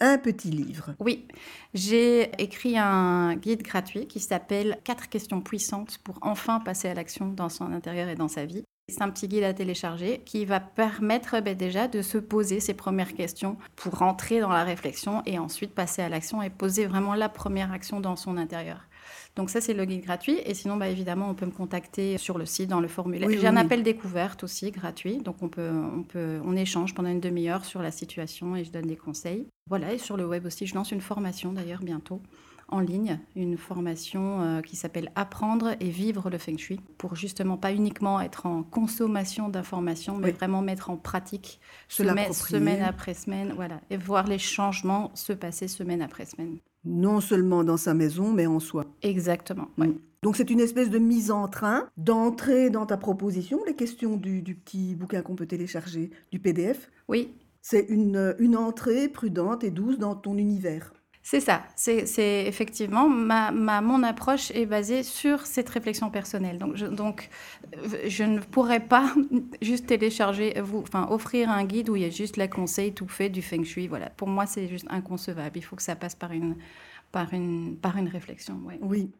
un 0.00 0.18
petit 0.18 0.50
livre. 0.50 0.94
Oui, 0.98 1.26
j'ai 1.74 2.30
écrit 2.42 2.78
un 2.78 3.34
guide 3.36 3.62
gratuit 3.62 4.06
qui 4.06 4.20
s'appelle 4.20 4.78
Quatre 4.84 5.08
questions 5.08 5.40
puissantes 5.40 5.98
pour 5.98 6.18
enfin 6.22 6.60
passer 6.60 6.88
à 6.88 6.94
l'action 6.94 7.28
dans 7.28 7.48
son 7.48 7.72
intérieur 7.72 8.08
et 8.08 8.14
dans 8.14 8.28
sa 8.28 8.44
vie. 8.44 8.64
C'est 8.88 9.02
un 9.02 9.10
petit 9.10 9.26
guide 9.26 9.42
à 9.42 9.52
télécharger 9.52 10.20
qui 10.24 10.44
va 10.44 10.60
permettre 10.60 11.40
ben, 11.40 11.56
déjà 11.56 11.88
de 11.88 12.02
se 12.02 12.18
poser 12.18 12.60
ses 12.60 12.72
premières 12.72 13.14
questions 13.14 13.56
pour 13.74 13.98
rentrer 13.98 14.38
dans 14.38 14.48
la 14.48 14.62
réflexion 14.62 15.22
et 15.26 15.40
ensuite 15.40 15.74
passer 15.74 16.02
à 16.02 16.08
l'action 16.08 16.40
et 16.40 16.50
poser 16.50 16.86
vraiment 16.86 17.16
la 17.16 17.28
première 17.28 17.72
action 17.72 17.98
dans 17.98 18.14
son 18.14 18.36
intérieur. 18.36 18.86
Donc 19.34 19.50
ça, 19.50 19.60
c'est 19.60 19.74
le 19.74 19.84
guide 19.86 20.04
gratuit. 20.04 20.38
Et 20.46 20.54
sinon, 20.54 20.76
bah, 20.76 20.88
évidemment, 20.88 21.28
on 21.28 21.34
peut 21.34 21.46
me 21.46 21.50
contacter 21.50 22.16
sur 22.16 22.38
le 22.38 22.46
site, 22.46 22.68
dans 22.68 22.78
le 22.78 22.86
formulaire. 22.86 23.28
J'ai 23.28 23.48
un 23.48 23.56
appel 23.56 23.82
découverte 23.82 24.44
aussi, 24.44 24.70
gratuit. 24.70 25.18
Donc 25.18 25.42
on, 25.42 25.48
peut, 25.48 25.68
on, 25.68 26.04
peut, 26.04 26.40
on 26.44 26.54
échange 26.54 26.94
pendant 26.94 27.08
une 27.08 27.20
demi-heure 27.20 27.64
sur 27.64 27.82
la 27.82 27.90
situation 27.90 28.54
et 28.54 28.62
je 28.62 28.70
donne 28.70 28.86
des 28.86 28.96
conseils. 28.96 29.48
Voilà, 29.68 29.94
et 29.94 29.98
sur 29.98 30.16
le 30.16 30.28
web 30.28 30.46
aussi, 30.46 30.64
je 30.64 30.76
lance 30.76 30.92
une 30.92 31.00
formation 31.00 31.52
d'ailleurs 31.52 31.82
bientôt 31.82 32.22
en 32.68 32.80
ligne, 32.80 33.20
une 33.36 33.56
formation 33.56 34.40
euh, 34.42 34.60
qui 34.60 34.76
s'appelle 34.76 35.12
Apprendre 35.14 35.74
et 35.80 35.90
vivre 35.90 36.30
le 36.30 36.38
Feng 36.38 36.58
Shui, 36.58 36.80
pour 36.98 37.14
justement 37.14 37.56
pas 37.56 37.72
uniquement 37.72 38.20
être 38.20 38.46
en 38.46 38.62
consommation 38.62 39.48
d'informations, 39.48 40.18
mais 40.18 40.32
vraiment 40.32 40.62
mettre 40.62 40.90
en 40.90 40.96
pratique 40.96 41.60
semaine, 41.88 42.32
semaine, 42.32 42.82
après 42.82 43.14
semaine, 43.14 43.52
voilà, 43.54 43.80
et 43.90 43.96
voir 43.96 44.26
les 44.26 44.38
changements 44.38 45.10
se 45.14 45.32
passer 45.32 45.68
semaine 45.68 46.02
après 46.02 46.24
semaine 46.24 46.58
non 46.86 47.20
seulement 47.20 47.64
dans 47.64 47.76
sa 47.76 47.94
maison, 47.94 48.32
mais 48.32 48.46
en 48.46 48.60
soi. 48.60 48.86
Exactement. 49.02 49.68
Mm. 49.76 49.94
Donc 50.22 50.36
c'est 50.36 50.50
une 50.50 50.60
espèce 50.60 50.90
de 50.90 50.98
mise 50.98 51.30
en 51.30 51.48
train 51.48 51.88
d'entrer 51.96 52.70
dans 52.70 52.86
ta 52.86 52.96
proposition, 52.96 53.60
les 53.66 53.74
questions 53.74 54.16
du, 54.16 54.42
petit 54.42 54.94
bouquin 54.94 55.22
qu'on 55.22 55.36
peut 55.36 55.46
télécharger, 55.46 56.10
du 56.32 56.38
PDF. 56.38 56.90
Oui. 57.08 57.34
C'est 57.60 57.86
une, 57.88 58.34
une 58.38 58.56
entrée 58.56 59.08
prudente 59.08 59.64
et 59.64 59.70
douce 59.70 59.98
dans 59.98 60.14
ton 60.14 60.36
univers. 60.38 60.92
C'est 61.28 61.40
ça, 61.40 61.64
c'est 61.74 62.44
effectivement 62.46 63.08
ma, 63.08 63.50
mon 63.50 64.04
approche 64.04 64.52
est 64.52 64.64
basée 64.64 65.02
sur 65.02 65.44
cette 65.44 65.68
réflexion 65.68 66.08
personnelle. 66.08 66.56
Donc 66.56 66.76
je, 66.76 66.86
donc, 66.86 67.30
je 68.06 68.22
ne 68.22 68.38
pourrais 68.38 68.78
pas 68.78 69.12
juste 69.60 69.88
télécharger, 69.88 70.54
vous, 70.60 70.82
enfin 70.82 71.08
offrir 71.10 71.50
un 71.50 71.64
guide 71.64 71.88
où 71.88 71.96
il 71.96 72.02
y 72.02 72.04
a 72.04 72.10
juste 72.10 72.36
la 72.36 72.46
conseil 72.46 72.94
tout 72.94 73.08
fait 73.08 73.28
du 73.28 73.42
feng 73.42 73.64
shui. 73.64 73.88
Voilà, 73.88 74.08
pour 74.10 74.28
moi 74.28 74.46
c'est 74.46 74.68
juste 74.68 74.86
inconcevable. 74.88 75.58
Il 75.58 75.62
faut 75.62 75.74
que 75.74 75.82
ça 75.82 75.96
passe 75.96 76.14
par 76.14 76.30
une, 76.30 76.54
par 77.10 77.34
une, 77.34 77.76
par 77.76 77.96
une 77.96 78.06
réflexion. 78.06 78.60
Oui. 78.80 79.10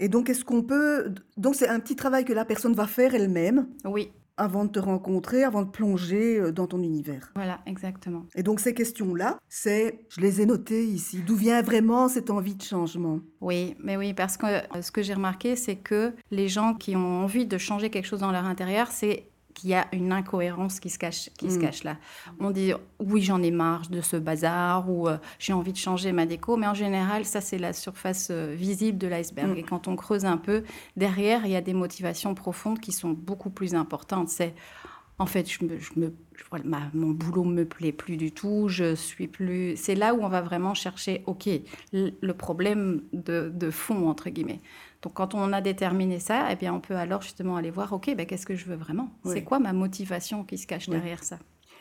Et 0.00 0.08
donc 0.08 0.30
est-ce 0.30 0.44
qu'on 0.44 0.64
peut, 0.64 1.14
donc 1.36 1.54
c'est 1.54 1.68
un 1.68 1.78
petit 1.78 1.94
travail 1.94 2.24
que 2.24 2.32
la 2.32 2.44
personne 2.44 2.74
va 2.74 2.88
faire 2.88 3.14
elle-même? 3.14 3.68
Oui 3.84 4.10
avant 4.36 4.64
de 4.64 4.70
te 4.70 4.78
rencontrer, 4.78 5.44
avant 5.44 5.62
de 5.62 5.70
plonger 5.70 6.38
euh, 6.38 6.52
dans 6.52 6.66
ton 6.66 6.82
univers. 6.82 7.32
Voilà, 7.34 7.60
exactement. 7.66 8.26
Et 8.34 8.42
donc 8.42 8.60
ces 8.60 8.74
questions-là, 8.74 9.38
c'est, 9.48 10.06
je 10.08 10.20
les 10.20 10.40
ai 10.40 10.46
notées 10.46 10.84
ici, 10.84 11.22
d'où 11.26 11.36
vient 11.36 11.62
vraiment 11.62 12.08
cette 12.08 12.30
envie 12.30 12.54
de 12.54 12.62
changement? 12.62 13.20
Oui, 13.40 13.76
mais 13.78 13.96
oui, 13.96 14.14
parce 14.14 14.36
que 14.36 14.46
euh, 14.46 14.82
ce 14.82 14.90
que 14.90 15.02
j'ai 15.02 15.14
remarqué, 15.14 15.56
c'est 15.56 15.76
que 15.76 16.12
les 16.30 16.48
gens 16.48 16.74
qui 16.74 16.96
ont 16.96 17.22
envie 17.22 17.46
de 17.46 17.58
changer 17.58 17.90
quelque 17.90 18.06
chose 18.06 18.20
dans 18.20 18.32
leur 18.32 18.44
intérieur, 18.44 18.90
c'est 18.90 19.28
qu'il 19.54 19.70
y 19.70 19.74
a 19.74 19.86
une 19.92 20.12
incohérence 20.12 20.80
qui 20.80 20.90
se 20.90 20.98
cache, 20.98 21.30
qui 21.38 21.50
se 21.50 21.58
mm. 21.58 21.62
cache 21.62 21.84
là. 21.84 21.96
On 22.40 22.50
dit 22.50 22.72
oui, 22.98 23.22
j'en 23.22 23.42
ai 23.42 23.50
marre 23.50 23.88
de 23.88 24.00
ce 24.00 24.16
bazar 24.16 24.90
ou 24.90 25.08
euh, 25.08 25.16
j'ai 25.38 25.52
envie 25.52 25.72
de 25.72 25.78
changer 25.78 26.12
ma 26.12 26.26
déco, 26.26 26.56
mais 26.56 26.66
en 26.66 26.74
général, 26.74 27.24
ça 27.24 27.40
c'est 27.40 27.58
la 27.58 27.72
surface 27.72 28.28
euh, 28.30 28.54
visible 28.56 28.98
de 28.98 29.06
l'iceberg. 29.06 29.50
Mm. 29.50 29.56
Et 29.56 29.62
quand 29.62 29.88
on 29.88 29.96
creuse 29.96 30.24
un 30.24 30.36
peu, 30.36 30.64
derrière, 30.96 31.46
il 31.46 31.52
y 31.52 31.56
a 31.56 31.60
des 31.60 31.74
motivations 31.74 32.34
profondes 32.34 32.80
qui 32.80 32.92
sont 32.92 33.10
beaucoup 33.10 33.50
plus 33.50 33.74
importantes. 33.74 34.28
C'est 34.28 34.54
en 35.18 35.26
fait, 35.26 35.48
je 35.48 35.64
me, 35.64 35.78
je 35.78 35.92
me, 35.96 36.12
mon 36.92 37.10
boulot 37.10 37.44
me 37.44 37.64
plaît 37.64 37.92
plus 37.92 38.16
du 38.16 38.32
tout. 38.32 38.66
Je 38.68 38.94
suis 38.94 39.28
plus. 39.28 39.76
C'est 39.76 39.94
là 39.94 40.14
où 40.14 40.22
on 40.24 40.28
va 40.28 40.40
vraiment 40.40 40.74
chercher, 40.74 41.22
ok, 41.26 41.48
le, 41.92 42.32
problème 42.32 43.02
de, 43.12 43.50
de, 43.54 43.70
fond 43.70 44.08
entre 44.08 44.30
guillemets. 44.30 44.60
Donc, 45.04 45.12
quand 45.12 45.34
on 45.34 45.52
a 45.52 45.60
déterminé 45.60 46.18
ça, 46.18 46.48
eh 46.50 46.56
bien, 46.56 46.72
on 46.72 46.80
peut 46.80 46.96
alors 46.96 47.20
justement 47.20 47.56
aller 47.56 47.70
voir, 47.70 47.92
ok, 47.92 48.14
ben, 48.16 48.24
qu'est-ce 48.24 48.46
que 48.46 48.56
je 48.56 48.64
veux 48.64 48.74
vraiment? 48.74 49.10
C'est 49.26 49.44
quoi 49.44 49.58
ma 49.58 49.74
motivation 49.74 50.44
qui 50.44 50.56
se 50.56 50.66
cache 50.66 50.88
derrière 50.88 51.22
ça? 51.22 51.38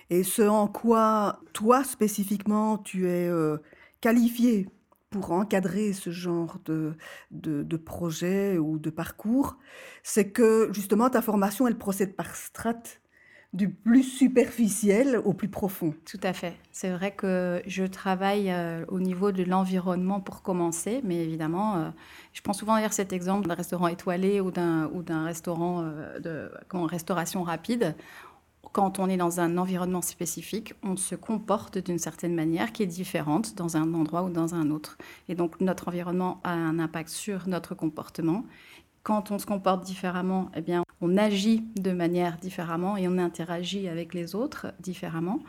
Et 0.10 0.24
ce 0.24 0.42
en 0.42 0.68
quoi 0.68 1.40
toi 1.54 1.86
spécifiquement 1.86 2.78
tu 2.78 3.08
es 3.08 3.30
euh, 3.30 3.58
qualifié 4.02 4.68
pour 5.10 5.32
encadrer 5.32 5.94
ce 5.94 6.10
genre 6.10 6.58
de, 6.66 6.98
de, 7.32 7.78
projet 7.78 8.58
ou 8.58 8.78
de 8.78 8.90
parcours, 8.90 9.58
c'est 10.04 10.32
que 10.32 10.70
justement 10.74 11.10
ta 11.10 11.22
formation, 11.22 11.66
elle 11.66 11.78
procède 11.78 12.18
par 12.18 12.36
strates? 12.36 13.00
Du 13.54 13.70
plus 13.70 14.04
superficiel 14.04 15.22
au 15.24 15.34
plus 15.34 15.48
profond. 15.48 15.94
Tout 16.06 16.20
à 16.24 16.34
fait. 16.34 16.56
C'est 16.72 16.90
vrai 16.90 17.12
que 17.12 17.62
je 17.68 17.84
travaille 17.84 18.50
euh, 18.50 18.84
au 18.88 19.00
niveau 19.00 19.32
de 19.32 19.44
l'environnement 19.44 20.20
pour 20.20 20.42
commencer, 20.42 21.02
mais 21.04 21.18
évidemment, 21.18 21.76
euh, 21.76 21.90
je 22.34 22.42
prends 22.42 22.54
souvent 22.54 22.76
d'ailleurs 22.76 22.94
cet 22.94 23.14
exemple 23.14 23.48
d'un 23.48 23.54
restaurant 23.54 23.88
étoilé 23.88 24.42
ou 24.42 24.50
d'un, 24.50 24.90
ou 24.94 25.04
d'un 25.04 25.24
restaurant 25.24 25.82
euh, 25.84 26.20
de 26.20 26.52
comment, 26.68 26.86
restauration 26.86 27.44
rapide 27.44 27.96
quand 28.72 28.98
on 28.98 29.08
est 29.08 29.18
dans 29.18 29.40
un 29.40 29.58
environnement 29.58 30.02
spécifique, 30.02 30.74
on 30.82 30.96
se 30.96 31.14
comporte 31.14 31.78
d'une 31.78 32.00
certaine 32.00 32.34
manière 32.34 32.74
qui 32.74 32.82
est 32.82 32.88
différente 32.88 33.54
dans 33.56 33.78
un 33.78 33.94
endroit 33.94 34.24
ou 34.24 34.30
dans 34.30 34.56
un 34.56 34.72
autre. 34.72 34.98
Et 35.30 35.36
donc 35.36 35.62
notre 35.62 35.90
environnement 35.90 36.42
a 36.44 36.54
un 36.54 36.80
impact 36.80 37.10
sur 37.10 37.48
notre 37.48 37.76
comportement. 37.76 38.44
Quand 39.04 39.30
on 39.30 39.38
se 39.38 39.46
comporte 39.46 39.84
différemment, 39.84 40.50
eh 40.56 40.62
bien, 40.62 40.84
on 41.04 41.18
agit 41.18 41.66
de 41.76 41.92
manière 41.92 42.38
différemment 42.38 42.96
et 42.96 43.10
on 43.10 43.18
interagit 43.18 43.90
avec 43.90 44.14
les 44.14 44.36
autres 44.36 44.68
différemment. 44.80 45.40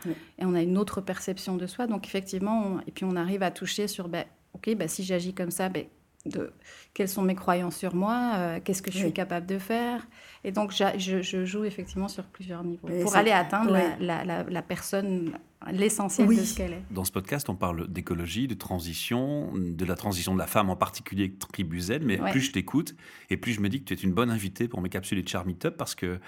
Et 0.40 0.44
on 0.44 0.52
a 0.52 0.60
une 0.60 0.76
autre 0.76 1.00
perception 1.00 1.56
de 1.56 1.68
soi. 1.68 1.86
Donc 1.86 2.06
effectivement, 2.06 2.80
et 2.88 2.90
puis 2.90 3.04
on 3.04 3.14
arrive 3.14 3.44
à 3.44 3.52
toucher 3.52 3.86
sur, 3.86 4.08
ben, 4.08 4.24
ok, 4.54 4.74
ben, 4.74 4.88
si 4.88 5.04
j'agis 5.04 5.32
comme 5.32 5.52
ça, 5.52 5.68
ben, 5.68 5.84
de 6.26 6.52
quelles 6.94 7.08
sont 7.08 7.22
mes 7.22 7.34
croyances 7.34 7.76
sur 7.76 7.94
moi, 7.94 8.32
euh, 8.36 8.60
qu'est-ce 8.62 8.82
que 8.82 8.90
je 8.90 8.98
suis 8.98 9.12
capable 9.12 9.46
de 9.46 9.58
faire. 9.58 10.06
Et 10.44 10.52
donc, 10.52 10.72
je, 10.72 11.44
joue 11.44 11.64
effectivement 11.64 12.08
sur 12.08 12.24
plusieurs 12.24 12.64
niveaux 12.64 12.88
pour 13.02 13.16
aller 13.16 13.30
atteindre 13.30 13.76
la, 14.00 14.62
personne, 14.62 15.32
l'essentiel 15.70 16.28
de 16.28 16.34
ce 16.34 16.56
qu'elle 16.56 16.72
est. 16.72 16.82
Dans 16.90 17.04
ce 17.04 17.12
podcast, 17.12 17.48
on 17.48 17.56
parle 17.56 17.88
d'écologie, 17.88 18.46
de 18.46 18.54
transition, 18.54 19.52
de 19.54 19.84
la 19.84 19.96
transition 19.96 20.34
de 20.34 20.38
la 20.38 20.46
femme 20.46 20.70
en 20.70 20.76
particulier, 20.76 21.34
tribu 21.34 21.80
Z, 21.80 22.00
mais 22.02 22.18
plus 22.18 22.40
je 22.40 22.52
t'écoute, 22.52 22.94
et 23.30 23.36
plus 23.36 23.52
je 23.52 23.60
me 23.60 23.68
dis 23.68 23.80
que 23.80 23.86
tu 23.86 23.94
es 23.94 23.96
une 23.96 24.12
bonne 24.12 24.30
invitée 24.30 24.68
pour 24.68 24.80
mes 24.80 24.88
capsules 24.88 25.18
et 25.18 25.26
Charm 25.26 25.52
Up 25.64 25.76
parce 25.76 25.94
que 25.94 26.20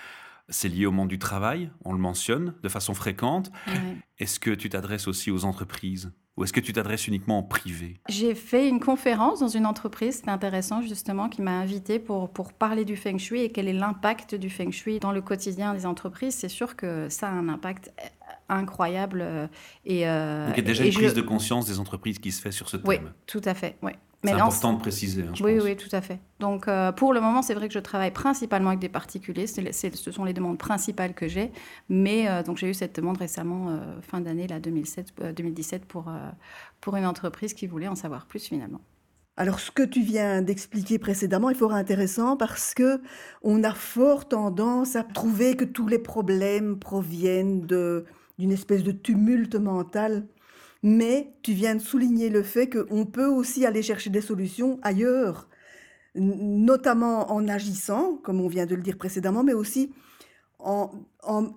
c'est 0.48 0.68
lié 0.68 0.86
au 0.86 0.92
monde 0.92 1.08
du 1.08 1.18
travail, 1.18 1.70
on 1.84 1.92
le 1.92 1.98
mentionne 1.98 2.54
de 2.62 2.68
façon 2.68 2.94
fréquente. 2.94 3.50
Est-ce 4.18 4.38
que 4.38 4.50
tu 4.50 4.68
t'adresses 4.68 5.08
aussi 5.08 5.30
aux 5.30 5.44
entreprises 5.44 6.12
ou 6.36 6.44
est-ce 6.44 6.52
que 6.52 6.60
tu 6.60 6.74
t'adresses 6.74 7.08
uniquement 7.08 7.38
en 7.38 7.42
privé? 7.42 7.98
J'ai 8.10 8.34
fait 8.34 8.68
une 8.68 8.78
conférence 8.78 9.40
dans 9.40 9.48
une 9.48 9.64
entreprise, 9.64 10.16
c'était 10.16 10.30
intéressant 10.30 10.82
justement, 10.82 11.30
qui 11.30 11.40
m'a 11.40 11.58
invité 11.58 11.98
pour, 11.98 12.30
pour 12.30 12.52
parler 12.52 12.84
du 12.84 12.94
feng 12.94 13.16
shui 13.16 13.40
et 13.40 13.50
quel 13.50 13.68
est 13.68 13.72
l'impact 13.72 14.34
du 14.34 14.50
feng 14.50 14.70
shui 14.70 14.98
dans 14.98 15.12
le 15.12 15.22
quotidien 15.22 15.72
des 15.72 15.86
entreprises. 15.86 16.34
C'est 16.34 16.50
sûr 16.50 16.76
que 16.76 17.08
ça 17.08 17.28
a 17.28 17.30
un 17.30 17.48
impact 17.48 17.90
incroyable. 18.48 19.20
Euh, 19.22 19.46
et, 19.84 20.06
euh, 20.06 20.46
Donc 20.46 20.56
il 20.56 20.60
y 20.60 20.64
a 20.64 20.66
déjà 20.66 20.84
une 20.84 20.92
prise 20.92 21.14
de 21.14 21.22
conscience 21.22 21.66
des 21.66 21.80
entreprises 21.80 22.18
qui 22.18 22.32
se 22.32 22.42
fait 22.42 22.52
sur 22.52 22.68
ce 22.68 22.76
thème. 22.76 22.86
Oui, 22.86 22.98
tout 23.26 23.42
à 23.44 23.54
fait. 23.54 23.76
Oui. 23.82 23.92
C'est 24.26 24.40
important 24.40 24.72
de 24.74 24.78
préciser. 24.80 25.22
Hein, 25.22 25.32
oui, 25.42 25.58
oui, 25.62 25.76
tout 25.76 25.88
à 25.92 26.00
fait. 26.00 26.18
Donc, 26.40 26.68
euh, 26.68 26.92
pour 26.92 27.12
le 27.14 27.20
moment, 27.20 27.42
c'est 27.42 27.54
vrai 27.54 27.68
que 27.68 27.74
je 27.74 27.78
travaille 27.78 28.10
principalement 28.10 28.68
avec 28.68 28.80
des 28.80 28.88
particuliers. 28.88 29.46
ce 29.46 30.10
sont 30.12 30.24
les 30.24 30.32
demandes 30.32 30.58
principales 30.58 31.14
que 31.14 31.28
j'ai. 31.28 31.52
Mais 31.88 32.28
euh, 32.28 32.42
donc, 32.42 32.56
j'ai 32.58 32.68
eu 32.68 32.74
cette 32.74 32.96
demande 32.96 33.18
récemment, 33.18 33.70
euh, 33.70 34.00
fin 34.02 34.20
d'année, 34.20 34.46
là, 34.46 34.60
2007, 34.60 35.34
2017, 35.34 35.84
pour, 35.86 36.10
pour 36.80 36.96
une 36.96 37.06
entreprise 37.06 37.54
qui 37.54 37.66
voulait 37.66 37.88
en 37.88 37.94
savoir 37.94 38.26
plus 38.26 38.44
finalement. 38.44 38.80
Alors, 39.38 39.60
ce 39.60 39.70
que 39.70 39.82
tu 39.82 40.02
viens 40.02 40.40
d'expliquer 40.40 40.98
précédemment 40.98 41.50
est 41.50 41.54
fort 41.54 41.74
intéressant 41.74 42.38
parce 42.38 42.72
que 42.72 43.02
on 43.42 43.64
a 43.64 43.74
fort 43.74 44.28
tendance 44.28 44.96
à 44.96 45.02
trouver 45.02 45.56
que 45.56 45.64
tous 45.64 45.88
les 45.88 45.98
problèmes 45.98 46.78
proviennent 46.78 47.66
d'une 47.66 48.52
espèce 48.52 48.82
de 48.82 48.92
tumulte 48.92 49.56
mental 49.56 50.26
mais 50.86 51.32
tu 51.42 51.52
viens 51.52 51.74
de 51.74 51.80
souligner 51.80 52.28
le 52.28 52.44
fait 52.44 52.68
qu'on 52.68 53.06
peut 53.06 53.26
aussi 53.26 53.66
aller 53.66 53.82
chercher 53.82 54.08
des 54.08 54.20
solutions 54.20 54.78
ailleurs, 54.82 55.48
notamment 56.14 57.32
en 57.32 57.48
agissant, 57.48 58.20
comme 58.22 58.40
on 58.40 58.46
vient 58.46 58.66
de 58.66 58.76
le 58.76 58.82
dire 58.82 58.96
précédemment, 58.96 59.42
mais 59.42 59.52
aussi 59.52 59.90
en, 60.60 60.92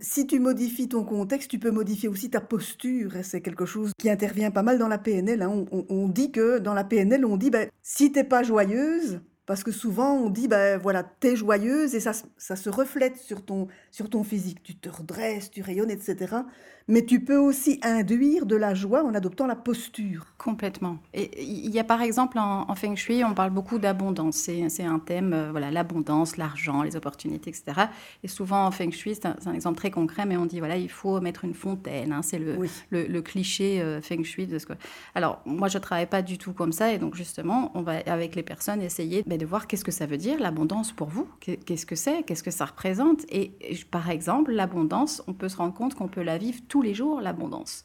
si 0.01 0.25
tu 0.25 0.39
modifies 0.39 0.89
ton 0.89 1.03
contexte, 1.03 1.51
tu 1.51 1.59
peux 1.59 1.69
modifier 1.69 2.09
aussi 2.09 2.31
ta 2.31 2.41
posture. 2.41 3.15
Et 3.17 3.23
c'est 3.23 3.41
quelque 3.41 3.67
chose 3.67 3.91
qui 3.99 4.09
intervient 4.09 4.49
pas 4.49 4.63
mal 4.63 4.79
dans 4.79 4.87
la 4.87 4.97
PNL. 4.97 5.43
Hein. 5.43 5.65
On, 5.71 6.07
dit 6.07 6.31
que 6.31 6.57
dans 6.57 6.73
la 6.73 6.83
PNL, 6.83 7.23
on 7.23 7.37
dit, 7.37 7.51
ben, 7.51 7.69
si 7.83 8.11
t'es 8.11 8.23
pas 8.23 8.41
joyeuse, 8.41 9.21
parce 9.45 9.63
que 9.63 9.71
souvent 9.71 10.13
on 10.13 10.29
dit, 10.29 10.47
ben 10.47 10.77
voilà, 10.77 11.03
t'es 11.03 11.35
joyeuse 11.35 11.95
et 11.95 11.99
ça, 11.99 12.11
ça 12.37 12.55
se 12.55 12.69
reflète 12.69 13.17
sur 13.17 13.45
ton, 13.45 13.67
sur 13.89 14.09
ton 14.09 14.23
physique. 14.23 14.61
Tu 14.63 14.75
te 14.75 14.89
redresses, 14.89 15.49
tu 15.49 15.61
rayonnes, 15.61 15.91
etc 15.91 16.43
mais 16.89 17.05
tu 17.05 17.19
peux 17.19 17.37
aussi 17.37 17.79
induire 17.83 18.47
de 18.47 18.55
la 18.55 18.73
joie 18.73 19.05
en 19.05 19.13
adoptant 19.13 19.45
la 19.45 19.55
posture. 19.55 20.25
Complètement. 20.39 20.97
Et 21.13 21.43
il 21.43 21.69
y 21.69 21.79
a 21.79 21.83
par 21.83 22.01
exemple 22.01 22.39
en, 22.39 22.73
Feng 22.75 22.95
Shui, 22.95 23.23
on 23.23 23.35
parle 23.35 23.51
beaucoup 23.51 23.77
d'abondance. 23.77 24.35
C'est 24.37 24.83
un 24.83 24.97
thème, 24.97 25.33
euh, 25.33 25.51
voilà, 25.51 25.69
l'abondance, 25.69 26.35
l'argent, 26.37 26.81
les 26.81 26.95
opportunités, 26.95 27.51
etc. 27.51 27.87
Et 28.23 28.27
souvent 28.27 28.65
en 28.65 28.71
Feng 28.71 28.91
Shui, 28.91 29.15
c'est 29.15 29.27
un, 29.27 29.53
exemple 29.53 29.77
très 29.77 29.91
concret, 29.91 30.25
mais 30.25 30.35
on 30.35 30.47
dit 30.47 30.59
voilà, 30.59 30.77
il 30.77 30.89
faut 30.89 31.21
mettre 31.21 31.45
une 31.45 31.53
fontaine. 31.53 32.11
Hein, 32.11 32.21
c'est 32.23 32.39
le, 32.39 32.57
le, 32.89 33.21
cliché 33.21 33.81
euh, 33.81 34.01
Feng 34.01 34.23
Shui 34.23 34.47
de 34.47 34.57
ce 34.57 34.65
que. 34.65 34.73
Alors 35.13 35.41
moi, 35.45 35.67
je 35.67 35.77
travaille 35.77 36.07
pas 36.07 36.23
du 36.23 36.39
tout 36.39 36.53
comme 36.53 36.71
ça, 36.71 36.91
et 36.91 36.97
donc 36.97 37.13
justement, 37.13 37.71
on 37.75 37.83
va 37.83 37.97
avec 38.07 38.35
les 38.35 38.43
personnes 38.43 38.81
essayer 38.81 39.23
ben, 39.27 39.37
de 39.37 39.45
voir 39.45 39.67
qu'est-ce 39.67 39.85
que 39.85 39.91
ça 39.91 40.07
veut 40.07 40.17
dire 40.17 40.39
l'abondance 40.39 40.91
pour 40.91 41.09
vous, 41.09 41.27
qu'est-ce 41.39 41.85
que 41.85 41.95
c'est, 41.95 42.23
qu'est-ce 42.23 42.43
que 42.43 42.51
ça 42.51 42.65
représente? 42.65 43.25
Et 43.29 43.51
par 43.91 44.09
exemple, 44.09 44.51
l'abondance, 44.51 45.21
on 45.27 45.33
peut 45.33 45.49
se 45.49 45.57
rendre 45.57 45.75
compte 45.75 45.93
qu'on 45.93 46.07
peut 46.07 46.23
la 46.23 46.39
vivre 46.39 46.59
tout 46.67 46.78
les 46.81 46.93
jours 46.93 47.21
l'abondance 47.21 47.83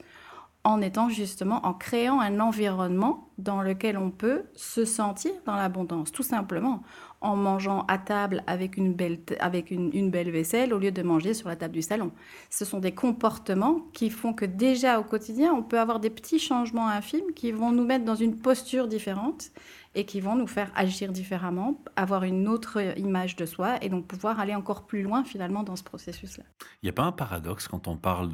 en 0.64 0.80
étant 0.80 1.10
justement, 1.10 1.64
en 1.66 1.74
créant 1.74 2.20
un 2.20 2.40
environnement 2.40 3.28
dans 3.36 3.60
lequel 3.60 3.98
on 3.98 4.10
peut 4.10 4.44
se 4.54 4.86
sentir 4.86 5.32
dans 5.44 5.56
l'abondance, 5.56 6.10
tout 6.10 6.22
simplement, 6.22 6.82
en 7.20 7.36
mangeant 7.36 7.84
à 7.86 7.98
table 7.98 8.42
avec 8.46 8.78
une 8.78 8.94
belle, 8.94 9.18
avec 9.40 9.70
une, 9.70 10.10
belle 10.10 10.30
vaisselle 10.30 10.72
au 10.72 10.78
lieu 10.78 10.90
de 10.90 11.02
manger 11.02 11.34
sur 11.34 11.48
la 11.48 11.56
table 11.56 11.74
du 11.74 11.82
salon. 11.82 12.12
Ce 12.48 12.64
sont 12.64 12.78
des 12.78 12.92
comportements 12.92 13.80
qui 13.92 14.08
font 14.08 14.32
que 14.32 14.46
déjà 14.46 14.98
au 14.98 15.04
quotidien, 15.04 15.52
on 15.52 15.62
peut 15.62 15.78
avoir 15.78 16.00
des 16.00 16.10
petits 16.10 16.38
changements 16.38 16.88
infimes 16.88 17.34
qui 17.36 17.52
vont 17.52 17.70
nous 17.70 17.84
mettre 17.84 18.06
dans 18.06 18.14
une 18.14 18.36
posture 18.36 18.88
différente 18.88 19.50
et 19.94 20.06
qui 20.06 20.20
vont 20.20 20.36
nous 20.36 20.46
faire 20.46 20.70
agir 20.74 21.12
différemment, 21.12 21.82
avoir 21.96 22.24
une 22.24 22.48
autre 22.48 22.98
image 22.98 23.36
de 23.36 23.46
soi 23.46 23.82
et 23.82 23.88
donc 23.88 24.06
pouvoir 24.06 24.40
aller 24.40 24.54
encore 24.54 24.86
plus 24.86 25.02
loin 25.02 25.24
finalement 25.24 25.62
dans 25.62 25.76
ce 25.76 25.84
processus-là. 25.84 26.44
Il 26.82 26.86
n'y 26.86 26.90
a 26.90 26.92
pas 26.92 27.04
un 27.04 27.12
paradoxe 27.12 27.68
quand 27.68 27.88
on 27.88 27.96
parle 27.96 28.30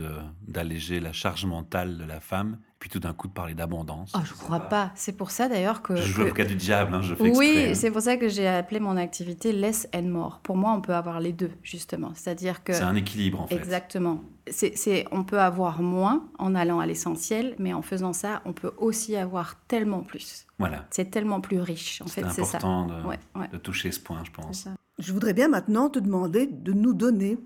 d'alléger 0.46 1.00
la 1.00 1.12
charge 1.12 1.44
mentale 1.44 1.98
de 1.98 2.04
la 2.04 2.20
femme 2.20 2.58
puis 2.80 2.88
tout 2.88 2.98
d'un 2.98 3.12
coup 3.12 3.28
de 3.28 3.32
parler 3.34 3.52
d'abondance. 3.52 4.10
Oh, 4.16 4.20
je 4.24 4.32
ne 4.32 4.38
crois 4.38 4.58
pas. 4.58 4.90
C'est 4.94 5.12
pour 5.12 5.30
ça 5.30 5.48
d'ailleurs 5.48 5.82
que. 5.82 5.94
Je 5.96 6.02
joue 6.02 6.22
l'avocat 6.22 6.46
du 6.46 6.56
diable, 6.56 6.94
hein, 6.94 7.02
je 7.02 7.14
fais 7.14 7.36
Oui, 7.36 7.66
hein. 7.68 7.74
c'est 7.74 7.90
pour 7.90 8.00
ça 8.00 8.16
que 8.16 8.28
j'ai 8.28 8.48
appelé 8.48 8.80
mon 8.80 8.96
activité 8.96 9.52
Less 9.52 9.86
and 9.94 10.04
More. 10.04 10.40
Pour 10.42 10.56
moi, 10.56 10.72
on 10.72 10.80
peut 10.80 10.94
avoir 10.94 11.20
les 11.20 11.34
deux, 11.34 11.50
justement. 11.62 12.12
C'est-à-dire 12.14 12.64
que. 12.64 12.72
C'est 12.72 12.82
un 12.82 12.96
équilibre, 12.96 13.42
en 13.42 13.46
fait. 13.46 13.56
Exactement. 13.56 14.24
C'est, 14.48 15.04
on 15.12 15.24
peut 15.24 15.38
avoir 15.38 15.82
moins 15.82 16.26
en 16.38 16.54
allant 16.54 16.80
à 16.80 16.86
l'essentiel, 16.86 17.54
mais 17.58 17.74
en 17.74 17.82
faisant 17.82 18.14
ça, 18.14 18.40
on 18.46 18.54
peut 18.54 18.72
aussi 18.78 19.14
avoir 19.14 19.60
tellement 19.68 20.00
plus. 20.00 20.46
Voilà. 20.58 20.86
C'est 20.90 21.10
tellement 21.10 21.42
plus 21.42 21.60
riche, 21.60 22.00
en 22.00 22.06
fait, 22.06 22.24
c'est 22.30 22.44
ça. 22.44 22.56
important 22.56 22.86
de, 22.86 23.52
de, 23.52 23.58
toucher 23.58 23.92
ce 23.92 24.00
point, 24.00 24.22
je 24.24 24.30
pense. 24.30 24.66
Je 24.98 25.12
voudrais 25.12 25.34
bien 25.34 25.48
maintenant 25.48 25.90
te 25.90 25.98
demander 25.98 26.46
de 26.46 26.72
nous 26.72 26.94
donner 26.94 27.38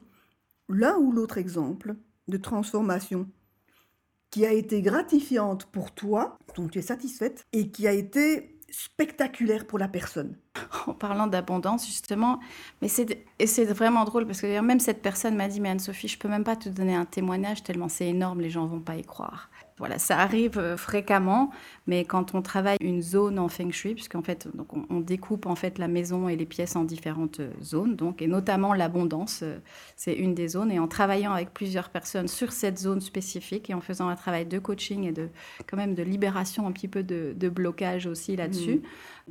l'un 0.68 0.96
ou 0.96 1.10
l'autre 1.10 1.38
exemple 1.38 1.96
de 2.28 2.36
transformation 2.36 3.26
qui 4.34 4.44
a 4.44 4.52
été 4.52 4.82
gratifiante 4.82 5.66
pour 5.66 5.92
toi, 5.92 6.36
dont 6.56 6.66
tu 6.66 6.80
es 6.80 6.82
satisfaite, 6.82 7.46
et 7.52 7.70
qui 7.70 7.86
a 7.86 7.92
été 7.92 8.58
spectaculaire 8.68 9.64
pour 9.64 9.78
la 9.78 9.86
personne. 9.86 10.36
En 10.88 10.92
parlant 10.92 11.28
d'abondance, 11.28 11.86
justement, 11.86 12.40
mais 12.82 12.88
c'est 12.88 13.24
et 13.38 13.46
c'est 13.46 13.64
vraiment 13.64 14.02
drôle 14.02 14.26
parce 14.26 14.40
que 14.40 14.60
même 14.60 14.80
cette 14.80 15.02
personne 15.02 15.36
m'a 15.36 15.46
dit 15.46 15.60
mais 15.60 15.68
Anne-Sophie, 15.68 16.08
je 16.08 16.18
peux 16.18 16.26
même 16.28 16.42
pas 16.42 16.56
te 16.56 16.68
donner 16.68 16.96
un 16.96 17.04
témoignage 17.04 17.62
tellement 17.62 17.88
c'est 17.88 18.08
énorme, 18.08 18.40
les 18.40 18.50
gens 18.50 18.66
vont 18.66 18.80
pas 18.80 18.96
y 18.96 19.04
croire. 19.04 19.50
Voilà, 19.76 19.98
ça 19.98 20.20
arrive 20.20 20.56
euh, 20.56 20.76
fréquemment, 20.76 21.50
mais 21.88 22.04
quand 22.04 22.36
on 22.36 22.42
travaille 22.42 22.76
une 22.80 23.02
zone 23.02 23.40
en 23.40 23.48
feng 23.48 23.72
shui, 23.72 23.94
puisqu'en 23.94 24.22
fait, 24.22 24.46
donc 24.54 24.68
on, 24.88 25.00
découpe 25.00 25.46
en 25.46 25.56
fait 25.56 25.78
la 25.78 25.88
maison 25.88 26.28
et 26.28 26.36
les 26.36 26.46
pièces 26.46 26.76
en 26.76 26.84
différentes 26.84 27.40
euh, 27.40 27.50
zones, 27.60 27.96
donc 27.96 28.22
et 28.22 28.28
notamment 28.28 28.72
l'abondance, 28.72 29.40
euh, 29.42 29.58
c'est 29.96 30.14
une 30.14 30.32
des 30.32 30.46
zones. 30.46 30.70
Et 30.70 30.78
en 30.78 30.86
travaillant 30.86 31.32
avec 31.32 31.52
plusieurs 31.52 31.88
personnes 31.88 32.28
sur 32.28 32.52
cette 32.52 32.78
zone 32.78 33.00
spécifique 33.00 33.68
et 33.68 33.74
en 33.74 33.80
faisant 33.80 34.06
un 34.06 34.14
travail 34.14 34.46
de 34.46 34.60
coaching 34.60 35.04
et 35.04 35.12
de 35.12 35.28
quand 35.66 35.76
même 35.76 35.96
de 35.96 36.04
libération, 36.04 36.68
un 36.68 36.72
petit 36.72 36.88
peu 36.88 37.02
de, 37.02 37.34
blocage 37.48 38.06
aussi 38.06 38.36
là-dessus, 38.36 38.76
mmh. 38.76 38.82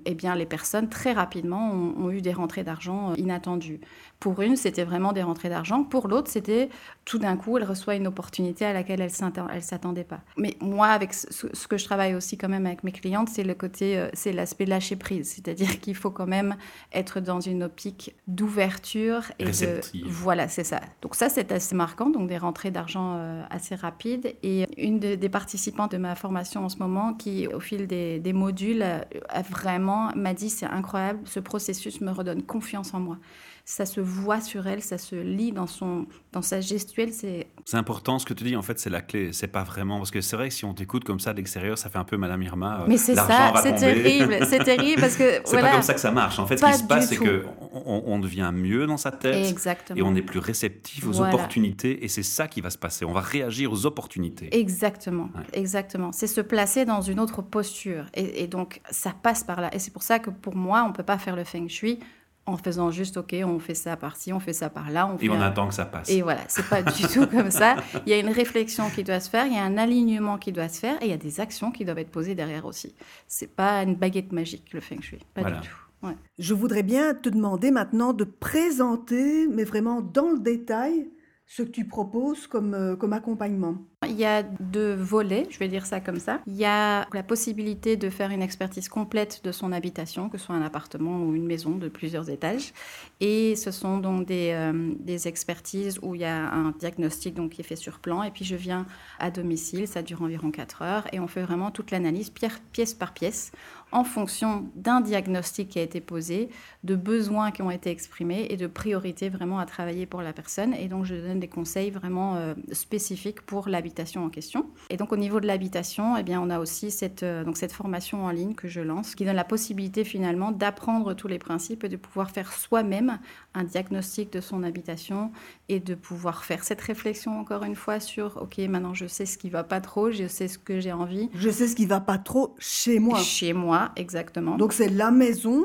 Eh 0.05 0.15
bien 0.15 0.35
les 0.35 0.45
personnes 0.45 0.89
très 0.89 1.13
rapidement 1.13 1.71
ont, 1.71 2.05
ont 2.05 2.11
eu 2.11 2.21
des 2.21 2.33
rentrées 2.33 2.63
d'argent 2.63 3.13
inattendues. 3.15 3.79
Pour 4.19 4.41
une, 4.41 4.55
c'était 4.55 4.85
vraiment 4.85 5.11
des 5.11 5.21
rentrées 5.21 5.49
d'argent. 5.49 5.83
Pour 5.83 6.07
l'autre, 6.07 6.31
c'était 6.31 6.69
tout 7.03 7.19
d'un 7.19 7.35
coup, 7.35 7.57
elle 7.57 7.65
reçoit 7.65 7.95
une 7.95 8.07
opportunité 8.07 8.65
à 8.65 8.71
laquelle 8.71 9.01
elle 9.01 9.11
ne 9.11 9.59
s'attendait 9.59 10.05
pas. 10.05 10.21
Mais 10.37 10.55
moi, 10.61 10.87
avec 10.87 11.13
ce, 11.13 11.67
que 11.67 11.77
je 11.77 11.83
travaille 11.83 12.15
aussi 12.15 12.37
quand 12.37 12.47
même 12.47 12.65
avec 12.65 12.85
mes 12.85 12.93
clientes, 12.93 13.27
c'est 13.27 13.43
le 13.43 13.53
côté, 13.53 13.97
euh, 13.97 14.07
c'est 14.13 14.31
l'aspect 14.31 14.65
lâcher 14.65 14.95
prise. 14.95 15.29
C'est-à-dire 15.29 15.79
qu'il 15.81 15.95
faut 15.95 16.09
quand 16.09 16.25
même 16.25 16.55
être 16.93 17.19
dans 17.19 17.41
une 17.41 17.63
optique 17.63 18.15
d'ouverture 18.27 19.23
et 19.39 19.45
de. 19.45 19.81
Voilà, 20.05 20.47
c'est 20.47 20.63
ça. 20.63 20.79
Donc 21.01 21.15
ça, 21.15 21.27
c'est 21.27 21.51
assez 21.51 21.75
marquant. 21.75 22.09
Donc 22.09 22.29
des 22.29 22.37
rentrées 22.37 22.71
d'argent 22.71 23.17
euh, 23.17 23.43
assez 23.49 23.75
rapides. 23.75 24.33
Et 24.41 24.67
une 24.77 24.99
des 24.99 25.29
participantes 25.29 25.91
de 25.91 25.97
ma 25.97 26.15
formation 26.15 26.63
en 26.63 26.69
ce 26.69 26.77
moment, 26.77 27.13
qui 27.13 27.47
au 27.47 27.59
fil 27.59 27.87
des, 27.87 28.19
des 28.19 28.33
modules, 28.33 28.83
a 28.83 29.41
vraiment 29.41 29.82
m'a 29.83 30.33
dit 30.33 30.49
c'est 30.49 30.65
incroyable, 30.65 31.19
ce 31.25 31.39
processus 31.39 32.01
me 32.01 32.11
redonne 32.11 32.43
confiance 32.43 32.93
en 32.93 32.99
moi 32.99 33.17
ça 33.65 33.85
se 33.85 34.01
voit 34.01 34.41
sur 34.41 34.67
elle, 34.67 34.81
ça 34.81 34.97
se 34.97 35.15
lit 35.15 35.53
dans, 35.53 35.67
son, 35.67 36.05
dans 36.33 36.41
sa 36.41 36.59
gestuelle. 36.59 37.13
C'est 37.13 37.47
important 37.73 38.19
ce 38.19 38.25
que 38.25 38.33
tu 38.33 38.43
dis, 38.43 38.57
en 38.57 38.61
fait, 38.61 38.77
c'est 38.77 38.89
la 38.89 39.01
clé. 39.01 39.31
C'est 39.31 39.47
pas 39.47 39.63
vraiment. 39.63 39.99
Parce 39.99 40.11
que 40.11 40.19
c'est 40.19 40.35
vrai 40.35 40.49
que 40.49 40.53
si 40.53 40.65
on 40.65 40.73
t'écoute 40.73 41.05
comme 41.05 41.21
ça 41.21 41.33
d'extérieur, 41.33 41.77
ça 41.77 41.89
fait 41.89 41.97
un 41.97 42.03
peu 42.03 42.17
Madame 42.17 42.41
Irma. 42.43 42.81
Euh, 42.81 42.85
Mais 42.89 42.97
c'est 42.97 43.15
ça, 43.15 43.53
c'est 43.63 43.75
terrible. 43.75 44.39
C'est 44.49 44.59
terrible 44.65 44.99
parce 44.99 45.15
que. 45.15 45.41
c'est 45.45 45.61
pas 45.61 45.71
comme 45.71 45.81
ça 45.81 45.93
que 45.93 46.01
ça 46.01 46.11
marche. 46.11 46.39
En 46.39 46.45
fait, 46.45 46.57
ce 46.57 46.65
qui 46.65 46.73
se 46.73 46.83
passe, 46.83 47.07
c'est 47.07 47.15
qu'on 47.15 48.03
on 48.05 48.19
devient 48.19 48.51
mieux 48.53 48.85
dans 48.85 48.97
sa 48.97 49.11
tête. 49.11 49.49
Exactement. 49.49 49.97
Et 49.97 50.01
on 50.01 50.13
est 50.13 50.21
plus 50.21 50.39
réceptif 50.39 51.07
aux 51.07 51.21
opportunités. 51.21 52.03
Et 52.03 52.09
c'est 52.09 52.23
ça 52.23 52.49
qui 52.49 52.59
va 52.59 52.69
se 52.69 52.77
passer. 52.77 53.05
On 53.05 53.13
va 53.13 53.21
réagir 53.21 53.71
aux 53.71 53.85
opportunités. 53.85 54.49
Exactement. 54.57 55.29
Exactement. 55.53 56.11
C'est 56.11 56.27
se 56.27 56.41
placer 56.41 56.83
dans 56.83 57.01
une 57.01 57.19
autre 57.19 57.41
posture. 57.41 58.07
Et, 58.13 58.43
et 58.43 58.47
donc, 58.47 58.81
ça 58.91 59.13
passe 59.23 59.45
par 59.45 59.61
là. 59.61 59.73
Et 59.73 59.79
c'est 59.79 59.91
pour 59.91 60.03
ça 60.03 60.19
que 60.19 60.29
pour 60.29 60.55
moi, 60.55 60.85
on 60.87 60.91
peut 60.91 61.03
pas 61.03 61.17
faire 61.17 61.37
le 61.37 61.45
feng 61.45 61.69
shui 61.69 61.99
en 62.45 62.57
faisant 62.57 62.91
juste, 62.91 63.17
OK, 63.17 63.35
on 63.45 63.59
fait 63.59 63.73
ça 63.73 63.95
par-ci, 63.95 64.33
on 64.33 64.39
fait 64.39 64.53
ça 64.53 64.69
par-là. 64.69 65.07
On 65.07 65.17
et 65.17 65.29
on 65.29 65.39
attend 65.39 65.67
que 65.67 65.73
ça 65.73 65.85
passe. 65.85 66.09
Et 66.09 66.21
voilà, 66.21 66.41
c'est 66.47 66.67
pas 66.67 66.81
du 66.83 67.03
tout 67.03 67.25
comme 67.27 67.51
ça. 67.51 67.77
Il 68.05 68.09
y 68.09 68.13
a 68.13 68.19
une 68.19 68.29
réflexion 68.29 68.89
qui 68.89 69.03
doit 69.03 69.19
se 69.19 69.29
faire, 69.29 69.45
il 69.45 69.53
y 69.53 69.57
a 69.57 69.63
un 69.63 69.77
alignement 69.77 70.37
qui 70.37 70.51
doit 70.51 70.67
se 70.67 70.79
faire, 70.79 71.01
et 71.01 71.05
il 71.05 71.09
y 71.11 71.13
a 71.13 71.17
des 71.17 71.39
actions 71.39 71.71
qui 71.71 71.85
doivent 71.85 71.99
être 71.99 72.11
posées 72.11 72.35
derrière 72.35 72.65
aussi. 72.65 72.93
C'est 73.27 73.55
pas 73.55 73.81
une 73.83 73.95
baguette 73.95 74.31
magique, 74.31 74.73
le 74.73 74.81
Feng 74.81 75.01
Shui, 75.01 75.19
pas 75.33 75.43
du 75.43 75.53
tout. 75.61 76.13
Je 76.37 76.53
voudrais 76.53 76.83
bien 76.83 77.13
te 77.13 77.29
demander 77.29 77.71
maintenant 77.71 78.11
de 78.11 78.25
présenter, 78.25 79.47
mais 79.47 79.63
vraiment 79.63 80.01
dans 80.01 80.31
le 80.31 80.39
détail, 80.39 81.07
ce 81.55 81.61
que 81.61 81.69
tu 81.69 81.85
proposes 81.85 82.47
comme, 82.47 82.73
euh, 82.73 82.95
comme 82.95 83.13
accompagnement 83.13 83.75
Il 84.07 84.15
y 84.15 84.25
a 84.25 84.41
deux 84.41 84.95
volets, 84.95 85.45
je 85.51 85.59
vais 85.59 85.67
dire 85.67 85.85
ça 85.85 85.99
comme 85.99 86.17
ça. 86.17 86.41
Il 86.47 86.55
y 86.55 86.65
a 86.65 87.07
la 87.13 87.21
possibilité 87.21 87.95
de 87.95 88.09
faire 88.09 88.31
une 88.31 88.41
expertise 88.41 88.89
complète 88.89 89.41
de 89.43 89.51
son 89.51 89.71
habitation, 89.71 90.29
que 90.29 90.39
ce 90.39 90.45
soit 90.45 90.55
un 90.55 90.63
appartement 90.63 91.23
ou 91.23 91.35
une 91.35 91.45
maison 91.45 91.75
de 91.75 91.89
plusieurs 91.89 92.31
étages. 92.31 92.73
Et 93.19 93.55
ce 93.55 93.69
sont 93.69 93.99
donc 93.99 94.25
des, 94.25 94.49
euh, 94.53 94.93
des 94.99 95.27
expertises 95.27 95.99
où 96.01 96.15
il 96.15 96.21
y 96.21 96.25
a 96.25 96.51
un 96.51 96.71
diagnostic 96.71 97.35
donc, 97.35 97.51
qui 97.51 97.61
est 97.61 97.63
fait 97.63 97.75
sur 97.75 97.99
plan. 97.99 98.23
Et 98.23 98.31
puis 98.31 98.45
je 98.45 98.55
viens 98.55 98.87
à 99.19 99.29
domicile, 99.29 99.87
ça 99.87 100.01
dure 100.01 100.23
environ 100.23 100.49
4 100.49 100.81
heures. 100.81 101.07
Et 101.13 101.19
on 101.19 101.27
fait 101.27 101.43
vraiment 101.43 101.69
toute 101.69 101.91
l'analyse 101.91 102.31
pièce 102.71 102.95
par 102.95 103.13
pièce 103.13 103.51
en 103.93 104.03
fonction 104.03 104.65
d'un 104.75 105.01
diagnostic 105.01 105.69
qui 105.69 105.79
a 105.79 105.83
été 105.83 106.01
posé, 106.01 106.49
de 106.83 106.95
besoins 106.95 107.51
qui 107.51 107.61
ont 107.61 107.71
été 107.71 107.91
exprimés 107.91 108.47
et 108.49 108.57
de 108.57 108.67
priorités 108.67 109.29
vraiment 109.29 109.59
à 109.59 109.65
travailler 109.65 110.05
pour 110.05 110.21
la 110.21 110.33
personne. 110.33 110.73
Et 110.73 110.87
donc, 110.87 111.05
je 111.05 111.15
donne 111.15 111.39
des 111.39 111.47
conseils 111.47 111.91
vraiment 111.91 112.35
euh, 112.35 112.55
spécifiques 112.71 113.41
pour 113.41 113.69
l'habitation 113.69 114.25
en 114.25 114.29
question. 114.29 114.65
Et 114.89 114.97
donc, 114.97 115.13
au 115.13 115.17
niveau 115.17 115.39
de 115.39 115.47
l'habitation, 115.47 116.17
eh 116.17 116.23
bien, 116.23 116.41
on 116.41 116.49
a 116.49 116.59
aussi 116.59 116.89
cette, 116.89 117.23
euh, 117.23 117.43
donc 117.43 117.55
cette 117.57 117.71
formation 117.71 118.25
en 118.25 118.31
ligne 118.31 118.55
que 118.55 118.67
je 118.67 118.81
lance 118.81 119.15
qui 119.15 119.25
donne 119.25 119.35
la 119.35 119.43
possibilité 119.43 120.03
finalement 120.03 120.51
d'apprendre 120.51 121.13
tous 121.13 121.27
les 121.27 121.39
principes 121.39 121.83
et 121.83 121.89
de 121.89 121.97
pouvoir 121.97 122.31
faire 122.31 122.51
soi-même 122.51 123.19
un 123.53 123.63
diagnostic 123.63 124.33
de 124.33 124.41
son 124.41 124.63
habitation 124.63 125.31
et 125.69 125.79
de 125.79 125.93
pouvoir 125.93 126.43
faire 126.43 126.63
cette 126.63 126.81
réflexion 126.81 127.39
encore 127.39 127.63
une 127.63 127.75
fois 127.75 127.99
sur, 127.99 128.41
OK, 128.41 128.57
maintenant 128.57 128.93
je 128.93 129.05
sais 129.05 129.25
ce 129.25 129.37
qui 129.37 129.49
va 129.49 129.63
pas 129.63 129.81
trop, 129.81 130.11
je 130.11 130.27
sais 130.27 130.47
ce 130.47 130.57
que 130.57 130.79
j'ai 130.79 130.91
envie. 130.91 131.29
Je 131.35 131.49
sais 131.49 131.67
ce 131.67 131.75
qui 131.75 131.85
va 131.85 131.99
pas 131.99 132.17
trop 132.17 132.55
chez 132.57 132.99
moi. 132.99 133.19
Chez 133.19 133.53
moi 133.53 133.82
exactement. 133.95 134.55
Donc 134.57 134.73
c'est 134.73 134.89
la 134.89 135.11
maison 135.11 135.63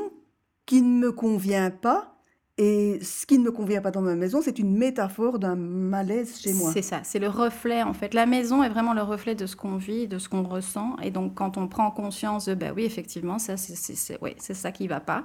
qui 0.65 0.81
ne 0.81 0.99
me 0.99 1.11
convient 1.11 1.71
pas. 1.71 2.15
Et 2.61 2.99
ce 3.01 3.25
qui 3.25 3.39
ne 3.39 3.45
me 3.45 3.51
convient 3.51 3.79
pas 3.79 3.89
dans 3.89 4.01
ma 4.01 4.15
maison, 4.15 4.41
c'est 4.41 4.59
une 4.59 4.77
métaphore 4.77 5.39
d'un 5.39 5.55
malaise 5.55 6.41
chez 6.41 6.51
moi. 6.51 6.73
C'est 6.73 6.81
ça, 6.81 6.99
c'est 7.05 7.19
le 7.19 7.29
reflet 7.29 7.83
en 7.83 7.93
fait. 7.93 8.13
La 8.13 8.25
maison 8.25 8.63
est 8.63 8.67
vraiment 8.67 8.93
le 8.93 9.01
reflet 9.01 9.33
de 9.33 9.45
ce 9.45 9.55
qu'on 9.55 9.77
vit, 9.77 10.09
de 10.09 10.17
ce 10.19 10.27
qu'on 10.27 10.43
ressent. 10.43 10.97
Et 11.01 11.09
donc 11.09 11.35
quand 11.35 11.57
on 11.57 11.69
prend 11.69 11.89
conscience 11.89 12.49
de, 12.49 12.55
ben 12.55 12.73
oui, 12.75 12.83
effectivement, 12.83 13.39
ça, 13.39 13.55
c'est 13.55 14.21
ouais, 14.21 14.35
ça 14.39 14.73
qui 14.73 14.89
va 14.89 14.99
pas. 14.99 15.23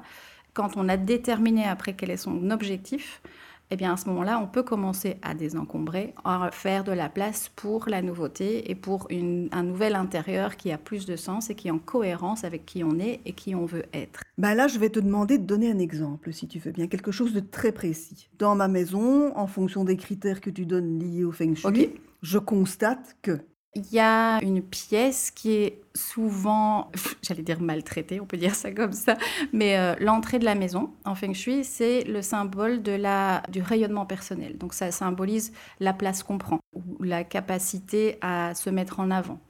Quand 0.52 0.76
on 0.76 0.88
a 0.88 0.96
déterminé 0.96 1.64
après 1.64 1.94
quel 1.94 2.12
est 2.12 2.18
son 2.18 2.52
objectif, 2.52 3.20
eh 3.70 3.76
bien 3.76 3.92
à 3.92 3.96
ce 3.96 4.08
moment-là, 4.08 4.38
on 4.38 4.46
peut 4.46 4.62
commencer 4.62 5.16
à 5.22 5.34
désencombrer, 5.34 6.14
à 6.24 6.50
faire 6.52 6.84
de 6.84 6.92
la 6.92 7.08
place 7.08 7.50
pour 7.56 7.88
la 7.88 8.02
nouveauté 8.02 8.70
et 8.70 8.74
pour 8.74 9.08
un 9.10 9.62
nouvel 9.62 9.94
intérieur 9.94 10.56
qui 10.56 10.70
a 10.70 10.78
plus 10.78 11.06
de 11.06 11.16
sens 11.16 11.50
et 11.50 11.54
qui 11.54 11.68
est 11.68 11.70
en 11.70 11.78
cohérence 11.78 12.44
avec 12.44 12.66
qui 12.66 12.84
on 12.84 12.98
est 12.98 13.20
et 13.24 13.32
qui 13.32 13.54
on 13.54 13.64
veut 13.64 13.84
être. 13.92 14.22
Ben 14.38 14.54
là, 14.54 14.68
je 14.68 14.78
vais 14.78 14.90
te 14.90 15.00
demander 15.00 15.38
de 15.38 15.44
donner 15.44 15.70
un 15.70 15.78
exemple, 15.78 16.32
si 16.32 16.46
tu 16.48 16.58
veux 16.58 16.72
bien, 16.72 16.86
quelque 16.86 17.12
chose 17.12 17.32
de 17.32 17.40
très 17.40 17.72
précis. 17.72 18.28
Dans 18.38 18.54
ma 18.54 18.68
maison, 18.68 19.36
en 19.36 19.46
fonction 19.46 19.84
des 19.84 19.96
critères 19.96 20.40
que 20.40 20.50
tu 20.50 20.66
donnes 20.66 20.98
liés 20.98 21.24
au 21.24 21.32
feng 21.32 21.54
shui, 21.54 21.90
je 22.22 22.38
constate 22.38 23.16
que 23.22 23.40
il 23.74 23.92
y 23.92 23.98
a 23.98 24.38
une 24.42 24.62
pièce 24.62 25.30
qui 25.30 25.52
est 25.52 25.80
souvent, 25.94 26.90
j'allais 27.22 27.42
dire 27.42 27.60
maltraitée, 27.60 28.20
on 28.20 28.26
peut 28.26 28.36
dire 28.36 28.54
ça 28.54 28.72
comme 28.72 28.92
ça, 28.92 29.16
mais 29.52 29.78
euh, 29.78 29.94
l'entrée 30.00 30.38
de 30.38 30.44
la 30.44 30.54
maison 30.54 30.90
en 31.04 31.14
feng 31.14 31.34
shui, 31.34 31.64
c'est 31.64 32.04
le 32.04 32.22
symbole 32.22 32.82
de 32.82 32.92
la, 32.92 33.42
du 33.48 33.62
rayonnement 33.62 34.06
personnel. 34.06 34.58
Donc 34.58 34.74
ça 34.74 34.90
symbolise 34.90 35.52
la 35.80 35.92
place 35.92 36.22
qu'on 36.22 36.38
prend, 36.38 36.60
ou 36.74 37.02
la 37.02 37.24
capacité 37.24 38.18
à 38.20 38.54
se 38.54 38.70
mettre 38.70 39.00
en 39.00 39.10
avant. 39.10 39.40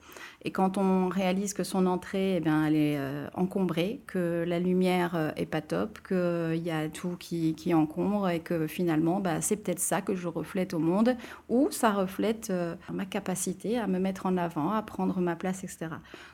Et 0.47 0.51
quand 0.51 0.77
on 0.77 1.09
réalise 1.09 1.55
que 1.55 1.65
son 1.65 1.87
entrée, 1.87 2.37
eh 2.37 2.41
bien, 2.41 2.67
elle 2.67 2.77
est 2.77 2.99
euh, 2.99 3.29
encombrée, 3.33 4.03
que 4.07 4.45
la 4.47 4.59
lumière 4.59 5.17
euh, 5.17 5.31
est 5.37 5.47
pas 5.47 5.63
top, 5.63 6.01
qu'il 6.07 6.63
y 6.63 6.71
a 6.71 6.89
tout 6.91 7.17
qui, 7.19 7.55
qui, 7.55 7.73
encombre 7.73 8.29
et 8.29 8.41
que 8.41 8.67
finalement, 8.67 9.21
bah, 9.21 9.41
c'est 9.41 9.57
peut-être 9.57 9.81
ça 9.81 10.03
que 10.03 10.15
je 10.15 10.29
reflète 10.29 10.75
au 10.75 10.79
monde, 10.79 11.17
ou 11.49 11.69
ça 11.71 11.93
reflète 11.93 12.51
euh, 12.51 12.75
ma 12.93 13.07
capacité 13.07 13.79
à 13.79 13.87
me 13.87 13.99
mettre 13.99 14.27
en 14.27 14.37
avant, 14.37 14.71
à 14.71 14.83
prendre 14.83 15.19
ma 15.21 15.35
place, 15.35 15.65
etc. 15.65 15.87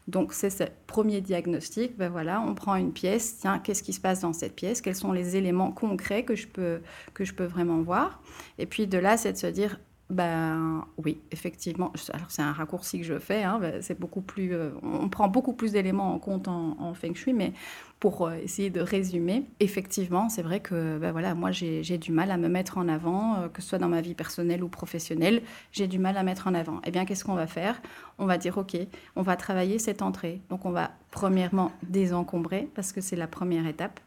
Donc 0.09 0.33
c'est 0.33 0.51
ce 0.51 0.65
premier 0.89 1.21
diagnostic. 1.21 1.97
Ben 1.97 2.09
voilà, 2.09 2.41
on 2.41 2.55
prend 2.57 2.75
une 2.75 2.93
pièce. 2.93 3.39
Tiens, 3.39 3.61
qu'est-ce 3.61 3.85
qui 3.85 3.93
se 3.93 4.01
passe 4.01 4.21
dans 4.21 4.33
cette 4.33 4.57
pièce? 4.57 4.81
Quels 4.81 4.97
sont 4.97 5.13
les 5.13 5.37
éléments 5.37 5.71
concrets 5.71 6.25
que 6.25 6.35
je 6.35 6.49
peux 6.49 6.81
que 7.15 7.25
je 7.25 7.33
peux 7.33 7.45
vraiment 7.45 7.81
voir? 7.81 8.21
Et 8.59 8.67
puis 8.67 8.89
de 8.89 8.99
là, 8.99 9.17
c'est 9.17 9.33
de 9.33 9.39
se 9.39 9.47
dire 9.47 9.79
ben 10.11 10.85
oui, 10.99 11.21
effectivement. 11.31 11.93
Alors 12.13 12.31
c'est 12.31 12.43
un 12.43 12.53
raccourci 12.53 12.99
que 12.99 13.05
je 13.05 13.19
fais. 13.19 13.45
Hein, 13.45 13.61
c'est 13.81 13.99
beaucoup 13.99 14.21
plus. 14.21 14.53
Euh, 14.55 14.71
on 14.83 15.09
prend 15.09 15.29
beaucoup 15.29 15.53
plus 15.53 15.73
d'éléments 15.73 16.13
en 16.13 16.19
compte 16.19 16.49
en, 16.49 16.93
feng 16.95 17.15
shui, 17.15 17.33
mais 17.33 17.53
pour 18.01 18.27
euh, 18.27 18.35
essayer 18.43 18.71
de 18.71 18.81
résumer, 18.81 19.45
effectivement, 19.61 20.29
c'est 20.29 20.43
vrai 20.43 20.61
que 20.61 20.99
ben 20.99 21.13
voilà, 21.13 21.35
moi 21.35 21.51
j'ai 21.53 21.99
du 21.99 22.13
mal 22.13 22.31
à 22.31 22.37
me 22.39 22.49
mettre 22.49 22.79
en 22.79 22.89
avant, 22.89 23.37
euh, 23.37 23.49
que 23.49 23.63
ce 23.63 23.69
soit 23.69 23.79
dans 23.79 23.89
ma 23.89 24.01
vie 24.01 24.15
personnelle 24.15 24.65
ou 24.65 24.69
professionnelle, 24.69 25.43
j'ai 25.71 25.87
du 25.87 25.99
mal 25.99 26.17
à 26.17 26.23
mettre 26.23 26.47
en 26.47 26.55
avant. 26.55 26.81
Eh 26.85 26.91
bien, 26.91 27.05
qu'est-ce 27.05 27.25
qu'on 27.25 27.35
va 27.35 27.47
faire? 27.47 27.81
On 28.19 28.27
va 28.27 28.39
dire 28.39 28.59
ok, 28.59 28.77
on 29.17 29.23
va 29.23 29.37
travailler 29.37 29.79
cette 29.79 30.03
entrée. 30.03 30.41
Donc 30.49 30.65
on 30.65 30.71
va 30.71 30.91
premièrement 31.11 31.73
désencombrer 31.83 32.69
parce 32.75 32.93
que 32.93 33.01
c'est 33.01 33.17
la 33.17 33.27
première 33.27 33.67
étape 33.67 34.01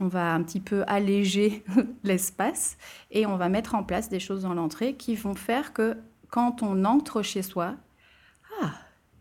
on 0.00 0.08
va 0.08 0.32
un 0.32 0.42
petit 0.42 0.60
peu 0.60 0.84
alléger 0.86 1.64
l'espace 2.04 2.76
et 3.10 3.26
on 3.26 3.36
va 3.36 3.48
mettre 3.48 3.74
en 3.74 3.82
place 3.82 4.08
des 4.08 4.20
choses 4.20 4.42
dans 4.42 4.54
l'entrée 4.54 4.94
qui 4.94 5.14
vont 5.16 5.34
faire 5.34 5.72
que 5.72 5.96
quand 6.28 6.62
on 6.62 6.84
entre 6.84 7.22
chez 7.22 7.42
soi, 7.42 7.74
ah, 8.60 8.72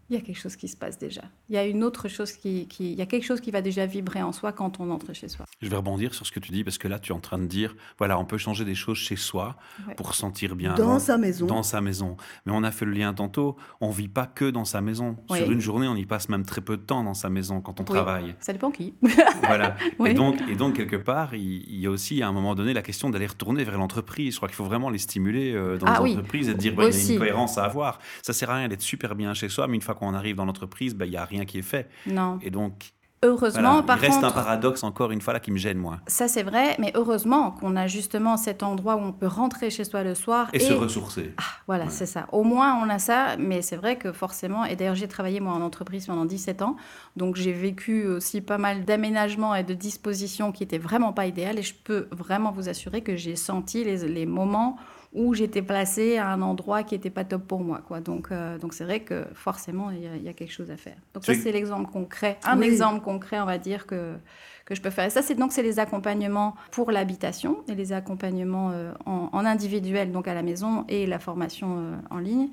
il 0.10 0.16
y 0.16 0.20
a 0.20 0.22
quelque 0.22 0.38
chose 0.38 0.56
qui 0.56 0.68
se 0.68 0.78
passe 0.78 1.00
déjà. 1.00 1.24
Il 1.50 1.56
y 1.56 1.58
a 1.58 1.66
une 1.66 1.84
autre 1.84 2.08
chose 2.08 2.32
qui, 2.32 2.68
il 2.80 2.94
y 2.94 3.02
a 3.02 3.08
quelque 3.08 3.24
chose 3.24 3.42
qui 3.42 3.50
va 3.50 3.62
déjà 3.62 3.88
vibrer 3.88 4.22
en 4.22 4.32
soi 4.32 4.52
quand 4.52 4.80
on 4.80 4.92
entre 4.92 5.14
chez 5.14 5.28
soi. 5.28 5.46
Je 5.62 5.68
vais 5.68 5.76
rebondir 5.76 6.14
sur 6.14 6.28
ce 6.28 6.32
que 6.32 6.40
tu 6.40 6.52
dis 6.52 6.64
parce 6.64 6.78
que 6.78 6.88
là 6.88 7.00
tu 7.00 7.12
es 7.12 7.16
en 7.16 7.20
train 7.20 7.40
de 7.40 7.46
dire 7.46 7.76
voilà 7.98 8.20
on 8.20 8.26
peut 8.26 8.38
changer 8.38 8.66
des 8.66 8.76
choses 8.76 8.98
chez 8.98 9.16
soi 9.16 9.56
pour 9.98 10.14
sentir 10.14 10.56
bien 10.56 10.76
dans 10.76 11.00
sa 11.00 11.18
maison. 11.18 11.48
Dans 11.48 11.64
sa 11.64 11.82
maison. 11.82 12.18
Mais 12.46 12.52
on 12.54 12.64
a 12.64 12.72
fait 12.72 12.86
le 12.86 12.92
lien 12.92 13.14
tantôt. 13.16 13.56
On 13.82 13.90
vit 13.90 14.08
pas 14.08 14.28
que 14.28 14.50
dans 14.50 14.66
sa 14.66 14.80
maison. 14.82 15.18
Sur 15.34 15.52
une 15.52 15.60
journée 15.60 15.88
on 15.88 15.96
y 15.96 16.06
passe 16.06 16.30
même 16.30 16.46
très 16.46 16.62
peu 16.62 16.78
de 16.78 16.84
temps 16.84 17.04
dans 17.04 17.16
sa 17.16 17.30
maison 17.30 17.62
quand 17.62 17.80
on 17.80 17.84
travaille. 17.84 18.36
Ça 18.40 18.54
dépend 18.54 18.70
qui. 18.70 18.94
voilà. 19.44 19.76
Et 20.06 20.14
donc 20.14 20.38
et 20.48 20.56
donc 20.56 20.76
quelque 20.76 20.98
part 20.98 21.34
il, 21.34 21.80
y 21.80 21.88
a 21.88 21.90
aussi 21.90 22.22
à 22.22 22.28
un 22.28 22.32
moment 22.32 22.54
donné 22.54 22.74
la 22.74 22.84
question 22.84 23.10
d'aller 23.10 23.26
retourner 23.26 23.64
vers 23.64 23.80
l'entreprise. 23.80 24.34
Je 24.34 24.38
crois 24.38 24.50
qu'il 24.50 24.56
faut 24.56 24.66
vraiment 24.66 24.92
les 24.92 25.00
stimuler 25.00 25.54
euh, 25.54 25.78
dans 25.80 25.88
ah, 25.88 26.02
les 26.04 26.12
entreprises 26.12 26.50
et 26.50 26.54
de 26.54 26.60
dire 26.60 26.74
il 26.78 26.84
y 26.84 27.10
a 27.10 27.14
une 27.14 27.20
cohérence 27.20 27.58
à 27.58 27.64
avoir. 27.64 27.98
Ça 28.22 28.34
sert 28.34 28.52
à 28.52 28.58
rien 28.58 28.68
d'être 28.68 28.82
super 28.82 29.16
bien 29.16 29.34
chez 29.34 29.50
soi 29.50 29.66
mais 29.68 29.76
une 29.76 29.82
fois 29.82 29.95
qu'on 29.96 30.14
arrive 30.14 30.36
dans 30.36 30.46
l'entreprise, 30.46 30.96
ben, 30.96 31.06
il 31.06 31.12
n'y 31.12 31.18
a 31.18 31.26
rien 31.26 31.46
qui 31.46 31.58
est 31.60 31.64
fait. 31.64 31.90
Non. 32.08 32.40
Et 32.42 32.50
donc, 32.52 32.92
Heureusement, 33.24 33.62
Voilà, 33.82 33.84
par 33.84 33.98
il 33.98 34.02
reste 34.02 34.14
contre, 34.16 34.28
un 34.28 34.32
paradoxe 34.32 34.84
encore 34.84 35.10
une 35.10 35.22
fois 35.22 35.34
là 35.34 35.40
qui 35.40 35.50
me 35.50 35.58
gêne 35.58 35.80
moi. 35.80 36.00
ça 36.06 36.28
c'est 36.28 36.44
vrai, 36.44 36.76
mais 36.78 36.92
heureusement 36.96 37.50
qu'on 37.50 37.76
a 37.76 37.88
justement 37.88 38.38
cet 38.38 38.62
endroit 38.62 38.98
où 38.98 39.00
on 39.00 39.14
peut 39.14 39.26
rentrer 39.26 39.72
chez 39.72 39.84
soi 39.84 40.04
le 40.04 40.14
soir 40.14 40.48
Et, 40.54 40.60
se 40.60 40.74
ressourcer. 40.74 41.34
Ah, 41.38 41.44
voilà, 41.66 41.86
Ouais. 41.86 41.90
c'est 41.90 42.06
ça. 42.06 42.28
Au 42.34 42.44
moins, 42.44 42.76
on 42.86 42.88
a 42.90 43.00
ça, 43.00 43.36
mais 43.40 43.64
c'est 43.64 43.78
vrai 43.78 43.96
que 43.98 44.12
forcément, 44.12 44.64
et 44.66 44.76
d'ailleurs, 44.76 44.94
j'ai 44.94 45.08
travaillé 45.08 45.40
moi 45.40 45.54
en 45.54 45.62
entreprise 45.62 46.06
pendant 46.06 46.26
17 46.26 46.62
ans, 46.62 46.76
donc 47.16 47.36
j'ai 47.36 47.54
vécu 47.54 48.06
aussi 48.06 48.42
pas 48.42 48.60
mal 48.60 48.86
d'aménagements 48.86 49.56
et 49.56 49.64
de 49.64 49.74
dispositions 49.74 50.52
qui 50.52 50.62
étaient 50.62 50.78
vraiment 50.78 51.12
pas 51.12 51.26
idéales, 51.26 51.58
et 51.58 51.64
je 51.64 51.74
peux 51.74 52.08
vraiment 52.12 52.52
vous 52.52 52.70
assurer 52.70 53.02
que 53.02 53.16
j'ai 53.16 53.36
senti 53.38 53.84
les, 53.84 54.08
les 54.08 54.28
moments 54.28 54.78
où 55.16 55.34
j'étais 55.34 55.62
placée 55.62 56.18
à 56.18 56.28
un 56.30 56.42
endroit 56.42 56.84
qui 56.84 56.94
n'était 56.94 57.10
pas 57.10 57.24
top 57.24 57.48
pour 57.48 57.62
moi. 57.62 57.82
Quoi. 57.88 58.02
Donc, 58.02 58.28
euh, 58.32 58.58
donc 58.60 58.74
c'est 58.74 58.84
vrai 58.84 59.00
que 59.00 59.26
forcément, 59.34 59.90
il 59.90 60.04
y, 60.04 60.08
a- 60.08 60.16
il 60.18 60.24
y 60.24 60.28
a 60.30 60.34
quelque 60.34 60.52
chose 60.52 60.70
à 60.70 60.78
faire. 60.78 60.98
Donc 61.14 61.24
ça, 61.26 61.34
c'est 61.34 61.52
l'exemple 61.52 61.90
concret, 61.90 62.38
un 62.46 62.60
Oui. 62.60 62.68
exemple 62.68 63.02
concret, 63.02 63.40
on 63.40 63.46
va 63.46 63.58
dire, 63.58 63.88
que, 63.88 64.16
que 64.66 64.76
je 64.76 64.82
peux 64.82 64.90
faire. 64.90 65.06
Et 65.06 65.10
ça, 65.10 65.22
c'est 65.22 65.36
donc 65.36 65.52
c'est 65.54 65.64
les 65.64 65.80
accompagnements 65.80 66.56
pour 66.72 66.92
l'habitation 66.92 67.64
et 67.70 67.76
les 67.76 67.94
accompagnements 67.94 68.72
euh, 68.72 68.92
en, 69.06 69.30
en 69.32 69.46
individuel, 69.46 70.12
donc 70.12 70.28
à 70.28 70.34
la 70.34 70.44
maison, 70.44 70.86
et 70.90 71.06
la 71.08 71.20
formation 71.20 71.78
euh, 71.80 71.96
en 72.10 72.18
ligne. 72.20 72.50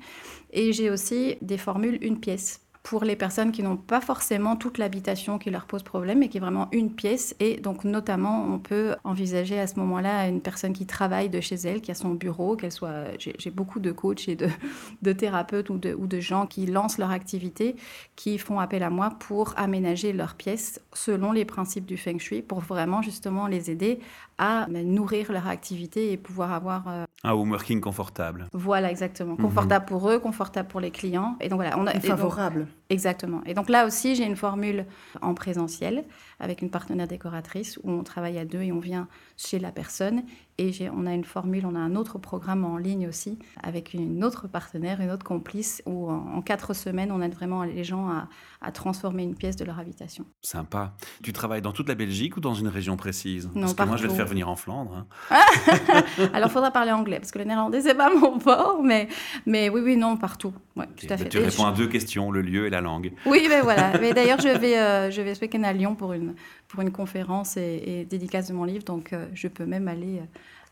Et 0.51 0.71
j'ai 0.73 0.89
aussi 0.89 1.35
des 1.41 1.57
formules 1.57 1.97
une 2.01 2.19
pièce 2.19 2.61
pour 2.83 3.05
les 3.05 3.15
personnes 3.15 3.53
qui 3.53 3.63
n'ont 3.63 3.77
pas 3.77 4.01
forcément 4.01 4.57
toute 4.57 4.77
l'habitation 4.77 5.39
qui 5.39 5.49
leur 5.49 5.65
pose 5.65 5.83
problème, 5.83 6.19
mais 6.19 6.27
qui 6.27 6.37
est 6.37 6.41
vraiment 6.41 6.67
une 6.73 6.93
pièce. 6.93 7.33
Et 7.39 7.55
donc, 7.55 7.85
notamment, 7.85 8.45
on 8.53 8.59
peut 8.59 8.95
envisager 9.05 9.57
à 9.57 9.67
ce 9.67 9.79
moment-là 9.79 10.27
une 10.27 10.41
personne 10.41 10.73
qui 10.73 10.85
travaille 10.85 11.29
de 11.29 11.39
chez 11.39 11.55
elle, 11.55 11.79
qui 11.79 11.91
a 11.91 11.95
son 11.95 12.09
bureau, 12.09 12.57
qu'elle 12.57 12.73
soit. 12.73 13.05
J'ai 13.17 13.51
beaucoup 13.51 13.79
de 13.79 13.93
coachs 13.93 14.27
et 14.27 14.35
de, 14.35 15.13
thérapeutes 15.13 15.69
ou 15.69 15.77
de, 15.77 16.19
gens 16.19 16.45
qui 16.45 16.65
lancent 16.65 16.97
leur 16.97 17.11
activité, 17.11 17.77
qui 18.17 18.37
font 18.37 18.59
appel 18.59 18.83
à 18.83 18.89
moi 18.89 19.11
pour 19.17 19.53
aménager 19.57 20.11
leur 20.11 20.35
pièce 20.35 20.81
selon 20.91 21.31
les 21.31 21.45
principes 21.45 21.85
du 21.85 21.95
feng 21.95 22.19
shui, 22.19 22.41
pour 22.41 22.59
vraiment 22.59 23.01
justement 23.01 23.47
les 23.47 23.71
aider 23.71 23.99
à 24.37 24.67
ben, 24.69 24.85
nourrir 24.85 25.31
leur 25.31 25.47
activité 25.47 26.11
et 26.11 26.17
pouvoir 26.17 26.51
avoir 26.51 26.87
euh, 26.87 27.05
Un 27.25 27.31
home 27.33 27.51
working 27.51 27.79
confortable. 27.79 28.47
voilà, 28.53 28.91
exactement. 28.91 29.37
Confortable 29.37 29.85
pour 29.85 30.09
eux, 30.09 30.19
confortable 30.19 30.67
pour 30.67 30.81
les 30.81 30.91
clients. 30.91 31.37
Et 31.39 31.47
donc 31.47 31.57
voilà, 31.59 31.77
on 31.79 31.87
a 31.87 31.93
Et 31.93 31.97
et 31.97 31.99
donc- 31.99 32.09
favorable. 32.09 32.67
Exactement. 32.93 33.41
Et 33.45 33.53
donc 33.53 33.69
là 33.69 33.85
aussi, 33.85 34.15
j'ai 34.15 34.25
une 34.25 34.35
formule 34.35 34.85
en 35.21 35.33
présentiel 35.33 36.05
avec 36.39 36.61
une 36.61 36.69
partenaire 36.69 37.07
décoratrice 37.07 37.79
où 37.83 37.91
on 37.91 38.03
travaille 38.03 38.37
à 38.37 38.45
deux 38.45 38.61
et 38.61 38.71
on 38.71 38.79
vient 38.79 39.07
chez 39.37 39.59
la 39.59 39.71
personne. 39.71 40.23
Et 40.59 40.71
on 40.95 41.07
a 41.07 41.13
une 41.13 41.23
formule, 41.23 41.65
on 41.65 41.73
a 41.73 41.79
un 41.79 41.95
autre 41.95 42.19
programme 42.19 42.63
en 42.63 42.77
ligne 42.77 43.07
aussi 43.07 43.39
avec 43.63 43.95
une 43.95 44.23
autre 44.23 44.47
partenaire, 44.47 45.01
une 45.01 45.09
autre 45.09 45.25
complice 45.25 45.81
où 45.87 46.11
en, 46.11 46.35
en 46.35 46.41
quatre 46.43 46.75
semaines, 46.75 47.11
on 47.11 47.21
aide 47.23 47.33
vraiment 47.33 47.63
les 47.63 47.83
gens 47.83 48.07
à, 48.07 48.27
à 48.61 48.71
transformer 48.71 49.23
une 49.23 49.33
pièce 49.35 49.55
de 49.55 49.65
leur 49.65 49.79
habitation. 49.79 50.25
Sympa. 50.41 50.93
Tu 51.23 51.33
travailles 51.33 51.63
dans 51.63 51.71
toute 51.71 51.89
la 51.89 51.95
Belgique 51.95 52.37
ou 52.37 52.39
dans 52.39 52.53
une 52.53 52.67
région 52.67 52.97
précise? 52.97 53.49
Non, 53.55 53.61
Parce 53.61 53.73
que 53.73 53.83
moi, 53.83 53.97
je 53.97 54.03
vais 54.03 54.09
te 54.09 54.13
faire 54.13 54.27
venir 54.27 54.47
en 54.47 54.55
Flandre. 54.55 55.07
hein. 55.31 55.39
Alors, 56.33 56.49
il 56.49 56.53
faudra 56.53 56.69
parler 56.69 56.91
anglais 56.91 57.19
parce 57.19 57.31
que 57.31 57.39
le 57.39 57.45
néerlandais, 57.45 57.81
c'est 57.81 57.95
pas 57.95 58.13
mon 58.13 58.39
fort. 58.39 58.81
Mais, 58.83 59.07
mais 59.47 59.69
oui, 59.69 59.81
oui, 59.83 59.97
non, 59.97 60.17
partout. 60.17 60.53
Ouais, 60.75 60.87
tout 60.97 61.05
à 61.09 61.13
Ok, 61.13 61.19
fait. 61.19 61.29
Tu 61.29 61.37
Et 61.37 61.41
réponds 61.45 61.63
je- 61.63 61.67
à 61.67 61.71
deux 61.71 61.87
questions, 61.87 62.31
le 62.31 62.41
lieu 62.41 62.65
et 62.65 62.69
la 62.69 62.81
langue. 62.81 63.11
Oui, 63.25 63.45
mais 63.49 63.61
voilà. 63.63 63.97
Mais 63.99 64.13
d'ailleurs, 64.13 64.39
je 64.41 64.47
vais, 64.47 64.79
euh, 64.79 65.11
je 65.11 65.21
vais 65.21 65.35
ce 65.35 65.41
week-end 65.41 65.63
à 65.63 65.71
Lyon 65.73 65.95
pour 65.95 66.13
une, 66.13 66.33
pour 66.67 66.81
une 66.81 66.91
conférence 66.91 67.57
et, 67.57 67.83
et 67.85 68.05
dédicace 68.05 68.47
de 68.47 68.53
mon 68.53 68.63
livre. 68.63 68.83
Donc, 68.83 69.13
euh, 69.13 69.27
je 69.35 69.47
peux 69.47 69.65
même 69.67 69.87
aller 69.87 70.17
euh, 70.19 70.25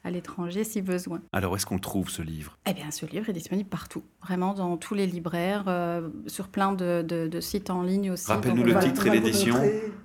à 0.03 0.09
l'étranger 0.09 0.63
si 0.63 0.81
besoin. 0.81 1.21
Alors, 1.31 1.51
où 1.51 1.55
est-ce 1.55 1.67
qu'on 1.67 1.75
le 1.75 1.81
trouve, 1.81 2.09
ce 2.09 2.23
livre? 2.23 2.57
Eh 2.67 2.73
bien, 2.73 2.89
ce 2.89 3.05
livre 3.05 3.29
est 3.29 3.33
disponible 3.33 3.69
partout. 3.69 4.01
Vraiment, 4.23 4.55
dans 4.55 4.75
tous 4.77 4.95
les 4.95 5.05
libraires, 5.05 5.65
euh, 5.67 6.09
sur 6.25 6.47
plein 6.47 6.71
de, 6.73 7.03
de- 7.07 7.27
de 7.27 7.39
sites 7.39 7.69
en 7.69 7.83
ligne 7.83 8.09
aussi. 8.09 8.25
Rappelle-nous 8.31 8.63
le 8.63 8.79
titre 8.79 9.03
on 9.07 9.13
et 9.13 9.19
l'édition. 9.19 9.55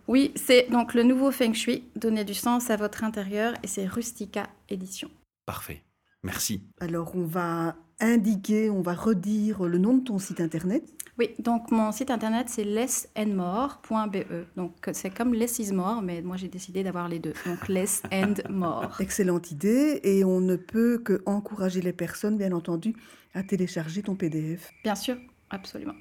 Oui, 0.09 0.33
c'est 0.37 0.69
donc 0.71 0.93
le 0.93 1.05
nouveau 1.05 1.31
Feng 1.31 1.55
Shui, 1.55 1.85
donner 1.97 2.25
du 2.25 2.35
sens 2.35 2.69
à 2.69 2.77
votre 2.77 3.03
intérieur. 3.03 3.55
Et 3.63 3.67
c'est 3.67 3.87
Rustica 3.87 4.47
Édition. 4.69 5.09
Parfait. 5.47 5.83
Merci. 6.23 6.63
Alors, 6.81 7.13
on 7.17 7.25
va 7.25 7.77
indiquer, 8.01 8.71
on 8.71 8.83
va 8.83 8.95
redire 8.95 9.65
le 9.65 9.79
nom 9.79 9.95
de 9.95 10.05
ton 10.05 10.19
site 10.19 10.41
internet. 10.41 10.85
Oui, 11.19 11.31
donc 11.39 11.71
mon 11.71 11.93
site 11.93 12.11
internet 12.11 12.49
c'est 12.51 12.65
lessandmore.be. 12.65 14.17
Donc 14.57 14.75
c'est 14.93 15.09
comme 15.09 15.33
less 15.33 15.59
is 15.59 15.73
more, 15.73 16.03
mais 16.03 16.21
moi 16.21 16.37
j'ai 16.37 16.49
décidé 16.49 16.83
d'avoir 16.83 17.09
les 17.09 17.19
deux. 17.19 17.33
Donc 17.47 17.69
less 17.69 18.03
and 18.13 18.35
more. 18.51 18.95
Excellente 19.01 19.51
idée. 19.51 20.01
Et 20.03 20.25
on 20.25 20.41
ne 20.41 20.57
peut 20.57 20.99
que 20.99 21.23
encourager 21.25 21.81
les 21.81 21.95
personnes, 21.95 22.37
bien 22.37 22.53
entendu, 22.53 22.95
à 23.33 23.43
télécharger 23.43 24.03
ton 24.03 24.15
PDF. 24.15 24.71
Bien 24.85 24.95
sûr, 24.95 25.17
absolument. 25.49 25.95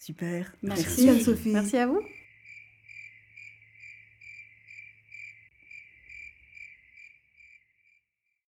Super. 0.00 0.52
Merci, 0.62 0.82
Merci 0.84 1.08
Anne-Sophie. 1.08 1.52
Merci 1.52 1.76
à 1.76 1.86
vous. 1.86 2.00